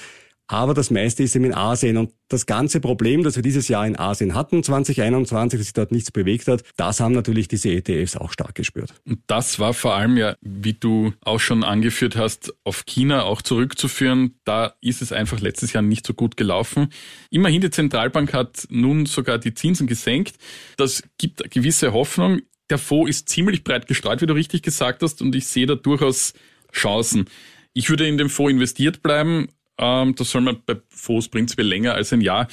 Aber 0.51 0.75
das 0.75 0.91
meiste 0.91 1.23
ist 1.23 1.37
eben 1.37 1.45
in 1.45 1.55
Asien. 1.55 1.97
Und 1.97 2.13
das 2.29 2.45
ganze 2.45 2.81
Problem, 2.81 3.23
das 3.23 3.37
wir 3.37 3.43
dieses 3.43 3.69
Jahr 3.69 3.87
in 3.87 3.97
Asien 3.97 4.35
hatten, 4.35 4.65
2021, 4.65 5.59
dass 5.59 5.67
sich 5.67 5.75
dort 5.75 5.93
nichts 5.93 6.11
bewegt 6.11 6.49
hat, 6.49 6.65
das 6.77 6.99
haben 6.99 7.15
natürlich 7.15 7.47
diese 7.47 7.71
ETFs 7.71 8.17
auch 8.17 8.33
stark 8.33 8.57
gespürt. 8.57 8.93
Und 9.07 9.21
das 9.29 9.61
war 9.61 9.75
vor 9.75 9.95
allem 9.95 10.17
ja, 10.17 10.35
wie 10.41 10.73
du 10.73 11.13
auch 11.21 11.39
schon 11.39 11.63
angeführt 11.63 12.17
hast, 12.17 12.53
auf 12.65 12.85
China 12.85 13.23
auch 13.23 13.43
zurückzuführen. 13.43 14.35
Da 14.45 14.75
ist 14.81 15.03
es 15.03 15.13
einfach 15.13 15.39
letztes 15.39 15.73
Jahr 15.73 15.83
nicht 15.83 16.05
so 16.05 16.15
gut 16.15 16.37
gelaufen. 16.37 16.89
Immerhin 17.31 17.61
die 17.61 17.71
Zentralbank 17.71 18.33
hat 18.33 18.67
nun 18.71 19.07
sogar 19.07 19.39
die 19.39 19.55
Zinsen 19.55 19.87
gesenkt. 19.87 20.35
Das 20.77 21.05
gibt 21.17 21.49
gewisse 21.53 21.93
Hoffnung. 21.93 22.41
Der 22.71 22.79
Fonds 22.79 23.09
ist 23.09 23.29
ziemlich 23.29 23.63
breit 23.63 23.87
gestreut, 23.87 24.21
wie 24.21 24.27
du 24.27 24.35
richtig 24.35 24.63
gesagt 24.63 25.03
hast, 25.03 25.23
und 25.23 25.33
ich 25.37 25.47
sehe 25.47 25.67
da 25.67 25.77
durchaus 25.77 26.33
Chancen. 26.73 27.27
Ich 27.73 27.89
würde 27.89 28.09
in 28.09 28.19
dem 28.19 28.31
Fonds 28.31 28.53
investiert 28.53 29.03
bleiben. 29.03 29.49
Ähm, 29.81 30.15
das 30.15 30.31
soll 30.31 30.43
man 30.43 30.59
bei 30.65 30.77
Fonds 30.89 31.29
prinzipiell 31.29 31.67
länger 31.67 31.95
als 31.95 32.13
ein 32.13 32.21
Jahr. 32.21 32.47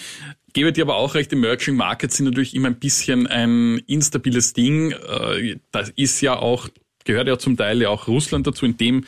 Gebe 0.54 0.72
dir 0.72 0.86
aber 0.86 0.96
auch 0.96 1.14
recht, 1.14 1.32
Emerging 1.34 1.76
Markets 1.76 2.18
sind 2.18 2.26
natürlich 2.26 2.56
immer 2.56 2.70
ein 2.70 2.80
bisschen 2.80 3.28
ein 3.28 3.80
instabiles 3.86 4.54
Ding. 4.54 4.92
Äh, 4.92 5.58
das 5.72 5.90
ist 5.90 6.22
ja 6.22 6.38
auch, 6.38 6.70
gehört 7.06 7.28
ja 7.28 7.38
zum 7.38 7.58
Teil 7.58 7.82
ja 7.82 7.90
auch 7.90 8.08
Russland 8.08 8.48
dazu. 8.48 8.66
In 8.66 8.78
dem 8.78 9.06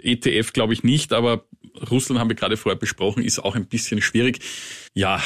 ETF 0.00 0.52
glaube 0.52 0.72
ich 0.72 0.84
nicht, 0.84 1.12
aber 1.12 1.44
Russland 1.90 2.20
haben 2.20 2.30
wir 2.30 2.36
gerade 2.36 2.56
vorher 2.56 2.78
besprochen, 2.78 3.22
ist 3.22 3.40
auch 3.40 3.56
ein 3.56 3.66
bisschen 3.66 4.00
schwierig. 4.00 4.40
Ja. 4.94 5.22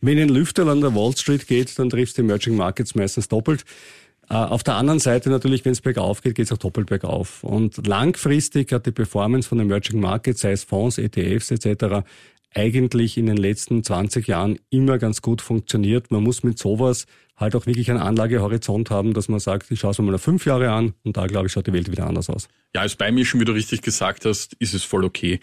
Wenn 0.00 0.18
ein 0.18 0.28
Lüfter 0.28 0.66
an 0.66 0.82
der 0.82 0.94
Wall 0.94 1.16
Street 1.16 1.46
geht, 1.46 1.78
dann 1.78 1.88
triffst 1.88 2.18
du 2.18 2.22
Emerging 2.22 2.56
Markets 2.56 2.94
meistens 2.94 3.28
doppelt. 3.28 3.64
Äh, 4.28 4.34
auf 4.34 4.62
der 4.62 4.74
anderen 4.74 5.00
Seite 5.00 5.30
natürlich, 5.30 5.64
wenn 5.64 5.72
es 5.72 5.80
bergauf 5.80 6.22
geht, 6.22 6.34
geht 6.34 6.46
es 6.46 6.52
auch 6.52 6.58
doppelt 6.58 6.88
bergauf. 6.88 7.44
Und 7.44 7.86
langfristig 7.86 8.72
hat 8.72 8.86
die 8.86 8.92
Performance 8.92 9.48
von 9.48 9.60
Emerging 9.60 10.00
Markets, 10.00 10.40
sei 10.40 10.52
es 10.52 10.64
Fonds, 10.64 10.98
ETFs 10.98 11.50
etc., 11.50 12.06
eigentlich 12.56 13.18
in 13.18 13.26
den 13.26 13.36
letzten 13.36 13.82
20 13.82 14.28
Jahren 14.28 14.58
immer 14.70 14.98
ganz 14.98 15.22
gut 15.22 15.42
funktioniert. 15.42 16.12
Man 16.12 16.22
muss 16.22 16.44
mit 16.44 16.58
sowas 16.58 17.06
halt 17.36 17.56
auch 17.56 17.66
wirklich 17.66 17.90
einen 17.90 18.00
Anlagehorizont 18.00 18.90
haben, 18.90 19.12
dass 19.12 19.28
man 19.28 19.40
sagt, 19.40 19.70
ich 19.70 19.80
schaue 19.80 19.90
es 19.90 19.98
mir 19.98 20.04
mal 20.04 20.18
fünf 20.18 20.46
Jahre 20.46 20.70
an 20.70 20.94
und 21.02 21.16
da, 21.16 21.26
glaube 21.26 21.46
ich, 21.46 21.52
schaut 21.52 21.66
die 21.66 21.72
Welt 21.72 21.90
wieder 21.90 22.06
anders 22.06 22.30
aus. 22.30 22.48
Ja, 22.74 22.82
als 22.82 22.94
Beimischen, 22.94 23.40
wie 23.40 23.44
du 23.44 23.52
richtig 23.52 23.82
gesagt 23.82 24.24
hast, 24.24 24.54
ist 24.60 24.72
es 24.72 24.84
voll 24.84 25.04
okay. 25.04 25.40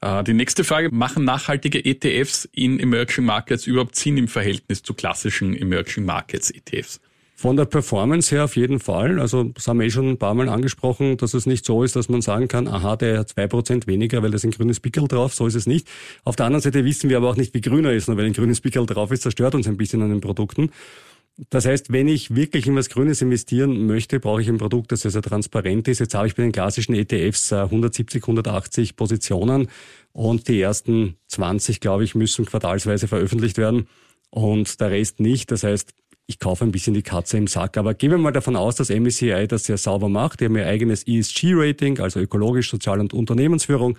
Äh, 0.00 0.22
die 0.22 0.34
nächste 0.34 0.62
Frage, 0.62 0.90
machen 0.92 1.24
nachhaltige 1.24 1.84
ETFs 1.84 2.48
in 2.52 2.78
Emerging 2.78 3.24
Markets 3.24 3.66
überhaupt 3.66 3.96
Sinn 3.96 4.16
im 4.16 4.28
Verhältnis 4.28 4.82
zu 4.82 4.94
klassischen 4.94 5.56
Emerging 5.56 6.04
Markets 6.04 6.50
ETFs? 6.50 7.00
Von 7.42 7.56
der 7.56 7.64
Performance 7.64 8.32
her 8.32 8.44
auf 8.44 8.54
jeden 8.54 8.78
Fall. 8.78 9.18
Also 9.18 9.42
das 9.42 9.66
haben 9.66 9.80
wir 9.80 9.86
eh 9.86 9.90
schon 9.90 10.10
ein 10.10 10.16
paar 10.16 10.32
Mal 10.32 10.48
angesprochen, 10.48 11.16
dass 11.16 11.34
es 11.34 11.44
nicht 11.44 11.64
so 11.64 11.82
ist, 11.82 11.96
dass 11.96 12.08
man 12.08 12.22
sagen 12.22 12.46
kann, 12.46 12.68
aha, 12.68 12.94
der 12.94 13.18
hat 13.18 13.30
zwei 13.30 13.48
Prozent 13.48 13.88
weniger, 13.88 14.22
weil 14.22 14.30
da 14.30 14.36
ist 14.36 14.44
ein 14.44 14.52
grünes 14.52 14.78
Pickel 14.78 15.08
drauf. 15.08 15.34
So 15.34 15.48
ist 15.48 15.56
es 15.56 15.66
nicht. 15.66 15.88
Auf 16.22 16.36
der 16.36 16.46
anderen 16.46 16.62
Seite 16.62 16.84
wissen 16.84 17.10
wir 17.10 17.16
aber 17.16 17.28
auch 17.28 17.34
nicht, 17.34 17.52
wie 17.52 17.60
grün 17.60 17.84
er 17.84 17.94
ist. 17.94 18.06
Nur 18.06 18.16
weil 18.16 18.26
ein 18.26 18.32
grünes 18.32 18.60
Pickel 18.60 18.86
drauf 18.86 19.10
ist, 19.10 19.22
zerstört 19.24 19.56
uns 19.56 19.66
ein 19.66 19.76
bisschen 19.76 20.02
an 20.02 20.10
den 20.10 20.20
Produkten. 20.20 20.70
Das 21.50 21.66
heißt, 21.66 21.90
wenn 21.90 22.06
ich 22.06 22.32
wirklich 22.32 22.68
in 22.68 22.76
was 22.76 22.88
Grünes 22.88 23.20
investieren 23.22 23.88
möchte, 23.88 24.20
brauche 24.20 24.40
ich 24.40 24.48
ein 24.48 24.58
Produkt, 24.58 24.92
das 24.92 25.00
sehr, 25.00 25.10
sehr 25.10 25.22
transparent 25.22 25.88
ist. 25.88 25.98
Jetzt 25.98 26.14
habe 26.14 26.28
ich 26.28 26.36
bei 26.36 26.44
den 26.44 26.52
klassischen 26.52 26.94
ETFs 26.94 27.52
170, 27.52 28.22
180 28.22 28.94
Positionen 28.94 29.66
und 30.12 30.46
die 30.46 30.60
ersten 30.60 31.16
20, 31.26 31.80
glaube 31.80 32.04
ich, 32.04 32.14
müssen 32.14 32.44
quartalsweise 32.44 33.08
veröffentlicht 33.08 33.58
werden 33.58 33.88
und 34.30 34.80
der 34.80 34.92
Rest 34.92 35.18
nicht. 35.18 35.50
Das 35.50 35.64
heißt, 35.64 35.92
ich 36.32 36.38
kaufe 36.38 36.64
ein 36.64 36.72
bisschen 36.72 36.94
die 36.94 37.02
Katze 37.02 37.36
im 37.36 37.46
Sack. 37.46 37.76
Aber 37.76 37.92
gehen 37.92 38.10
wir 38.10 38.16
mal 38.16 38.32
davon 38.32 38.56
aus, 38.56 38.76
dass 38.76 38.88
MSCI 38.88 39.46
das 39.48 39.64
sehr 39.64 39.76
sauber 39.76 40.08
macht. 40.08 40.40
Die 40.40 40.46
haben 40.46 40.56
ihr 40.56 40.66
eigenes 40.66 41.06
ESG-Rating, 41.06 42.00
also 42.00 42.20
ökologisch, 42.20 42.70
sozial 42.70 43.00
und 43.00 43.12
Unternehmensführung 43.12 43.98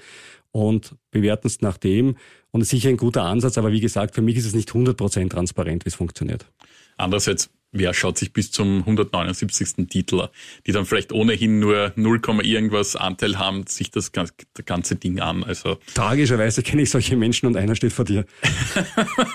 und 0.51 0.95
bewerten 1.11 1.45
es 1.45 1.61
nach 1.61 1.77
dem. 1.77 2.17
Und 2.49 2.61
ist 2.61 2.69
sicher 2.69 2.89
ein 2.89 2.97
guter 2.97 3.23
Ansatz, 3.23 3.59
aber 3.59 3.71
wie 3.71 3.81
gesagt, 3.81 4.15
für 4.15 4.23
mich 4.23 4.35
ist 4.35 4.45
es 4.45 4.55
nicht 4.55 4.71
100% 4.71 5.29
transparent, 5.29 5.85
wie 5.85 5.89
es 5.89 5.95
funktioniert. 5.95 6.47
Andererseits 6.97 7.51
wer 7.73 7.93
schaut 7.93 8.17
sich 8.17 8.31
bis 8.31 8.51
zum 8.51 8.79
179. 8.79 9.87
Titel, 9.89 10.29
die 10.65 10.71
dann 10.71 10.85
vielleicht 10.85 11.11
ohnehin 11.11 11.59
nur 11.59 11.91
0, 11.95 12.21
irgendwas 12.43 12.95
Anteil 12.95 13.37
haben, 13.37 13.67
sich 13.67 13.91
das 13.91 14.11
ganze 14.11 14.95
Ding 14.95 15.19
an. 15.19 15.43
Also 15.43 15.77
Tragischerweise 15.93 16.63
kenne 16.63 16.83
ich 16.83 16.89
solche 16.89 17.17
Menschen 17.17 17.47
und 17.47 17.57
einer 17.57 17.75
steht 17.75 17.91
vor 17.91 18.05
dir. 18.05 18.25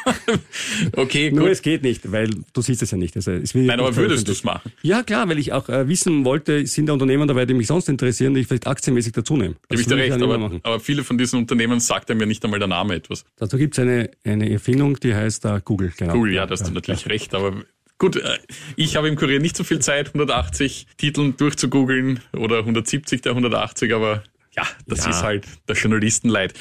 okay, 0.97 1.31
Nur 1.31 1.45
gut. 1.45 1.53
es 1.53 1.63
geht 1.63 1.83
nicht, 1.83 2.11
weil 2.11 2.31
du 2.53 2.63
siehst 2.63 2.83
es 2.83 2.91
ja 2.91 2.99
nicht. 2.99 3.17
Also, 3.17 3.33
es 3.33 3.55
Nein, 3.55 3.81
aber 3.81 3.95
würdest 3.97 4.29
du 4.29 4.33
es 4.33 4.45
machen? 4.45 4.73
Ja, 4.83 5.03
klar, 5.03 5.29
weil 5.29 5.39
ich 5.39 5.53
auch 5.53 5.69
äh, 5.69 5.89
wissen 5.89 6.25
wollte, 6.25 6.67
sind 6.67 6.87
da 6.87 6.93
Unternehmen 6.93 7.27
dabei, 7.27 7.47
die 7.47 7.55
mich 7.55 7.67
sonst 7.67 7.89
interessieren, 7.89 8.35
die 8.35 8.41
ich 8.41 8.47
vielleicht 8.47 8.67
aktienmäßig 8.67 9.13
dazu 9.13 9.37
nehme. 9.37 9.57
Gebe 9.69 9.81
ich 9.81 9.87
dir 9.87 9.97
recht, 9.97 10.13
aber, 10.13 10.61
aber, 10.63 10.81
viele 10.81 11.05
von 11.05 11.19
diesen 11.19 11.39
Unternehmen 11.39 11.81
sagt 11.81 12.09
mir 12.09 12.27
nicht 12.27 12.45
einmal 12.45 12.59
der 12.59 12.69
Name 12.69 12.95
etwas. 12.95 13.25
Dazu 13.37 13.57
gibt 13.57 13.75
es 13.75 13.81
eine, 13.81 14.11
eine 14.25 14.51
Erfindung, 14.51 14.99
die 15.01 15.15
heißt 15.15 15.45
uh, 15.45 15.59
Google. 15.65 15.93
Genau. 15.97 16.15
Google, 16.15 16.35
ja, 16.35 16.47
da 16.47 16.53
hast 16.53 16.67
du 16.67 16.73
natürlich 16.73 17.03
ja. 17.03 17.09
recht, 17.09 17.35
aber 17.35 17.65
Gut, 17.99 18.17
äh, 18.17 18.39
ich 18.77 18.97
habe 18.97 19.09
im 19.09 19.17
Kurier 19.17 19.41
nicht 19.41 19.57
so 19.57 19.65
viel 19.65 19.81
Zeit, 19.81 20.09
180 20.09 20.87
Titeln 20.97 21.37
durchzugoogeln 21.37 22.21
oder 22.37 22.59
170 22.59 23.23
der 23.23 23.33
180, 23.33 23.93
aber 23.93 24.23
ja, 24.57 24.63
das 24.87 25.05
ja. 25.05 25.11
ist 25.11 25.23
halt 25.23 25.47
der 25.69 25.77
Journalistenleid. 25.77 26.55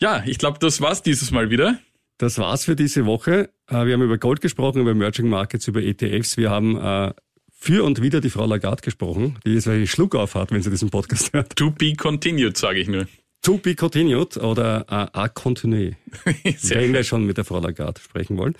Ja, 0.00 0.22
ich 0.26 0.38
glaube, 0.38 0.58
das 0.58 0.80
war's 0.80 1.02
dieses 1.02 1.30
Mal 1.30 1.50
wieder. 1.50 1.78
Das 2.16 2.38
war's 2.38 2.64
für 2.64 2.74
diese 2.74 3.04
Woche. 3.04 3.50
Äh, 3.68 3.84
wir 3.84 3.92
haben 3.92 4.02
über 4.02 4.16
Gold 4.16 4.40
gesprochen, 4.40 4.80
über 4.80 4.92
Emerging 4.92 5.28
Markets, 5.28 5.68
über 5.68 5.82
ETFs. 5.82 6.38
Wir 6.38 6.50
haben 6.50 6.76
äh, 6.76 7.12
für 7.50 7.84
und 7.84 8.00
wieder 8.00 8.20
die 8.22 8.30
Frau 8.30 8.46
Lagarde 8.46 8.80
gesprochen, 8.80 9.38
die 9.44 9.54
jetzt 9.54 9.68
einen 9.68 9.86
Schluck 9.86 10.14
auf 10.14 10.34
hat, 10.34 10.52
wenn 10.52 10.62
sie 10.62 10.70
diesen 10.70 10.88
Podcast 10.88 11.32
hört. 11.34 11.54
To 11.56 11.70
be 11.70 11.94
continued, 11.94 12.56
sage 12.56 12.80
ich 12.80 12.88
nur. 12.88 13.06
To 13.42 13.58
be 13.58 13.74
continued 13.74 14.36
oder 14.38 14.84
a 14.88 15.28
continue, 15.28 15.96
wenn 16.24 16.92
wir 16.92 17.04
schon 17.04 17.24
mit 17.24 17.36
der 17.36 17.44
Frau 17.44 17.60
Lagarde 17.60 18.00
sprechen 18.00 18.38
wollen. 18.38 18.54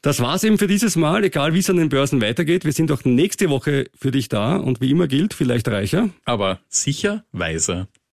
Das 0.00 0.20
war's 0.20 0.44
eben 0.44 0.58
für 0.58 0.68
dieses 0.68 0.94
Mal, 0.94 1.24
egal 1.24 1.54
wie 1.54 1.58
es 1.58 1.68
an 1.68 1.76
den 1.76 1.88
Börsen 1.88 2.22
weitergeht. 2.22 2.64
Wir 2.64 2.72
sind 2.72 2.92
auch 2.92 3.04
nächste 3.04 3.50
Woche 3.50 3.86
für 3.98 4.12
dich 4.12 4.28
da 4.28 4.56
und 4.56 4.80
wie 4.80 4.90
immer 4.90 5.08
gilt, 5.08 5.34
vielleicht 5.34 5.66
reicher. 5.66 6.10
Aber 6.24 6.60
sicher 6.68 7.24
weiser. 7.32 7.88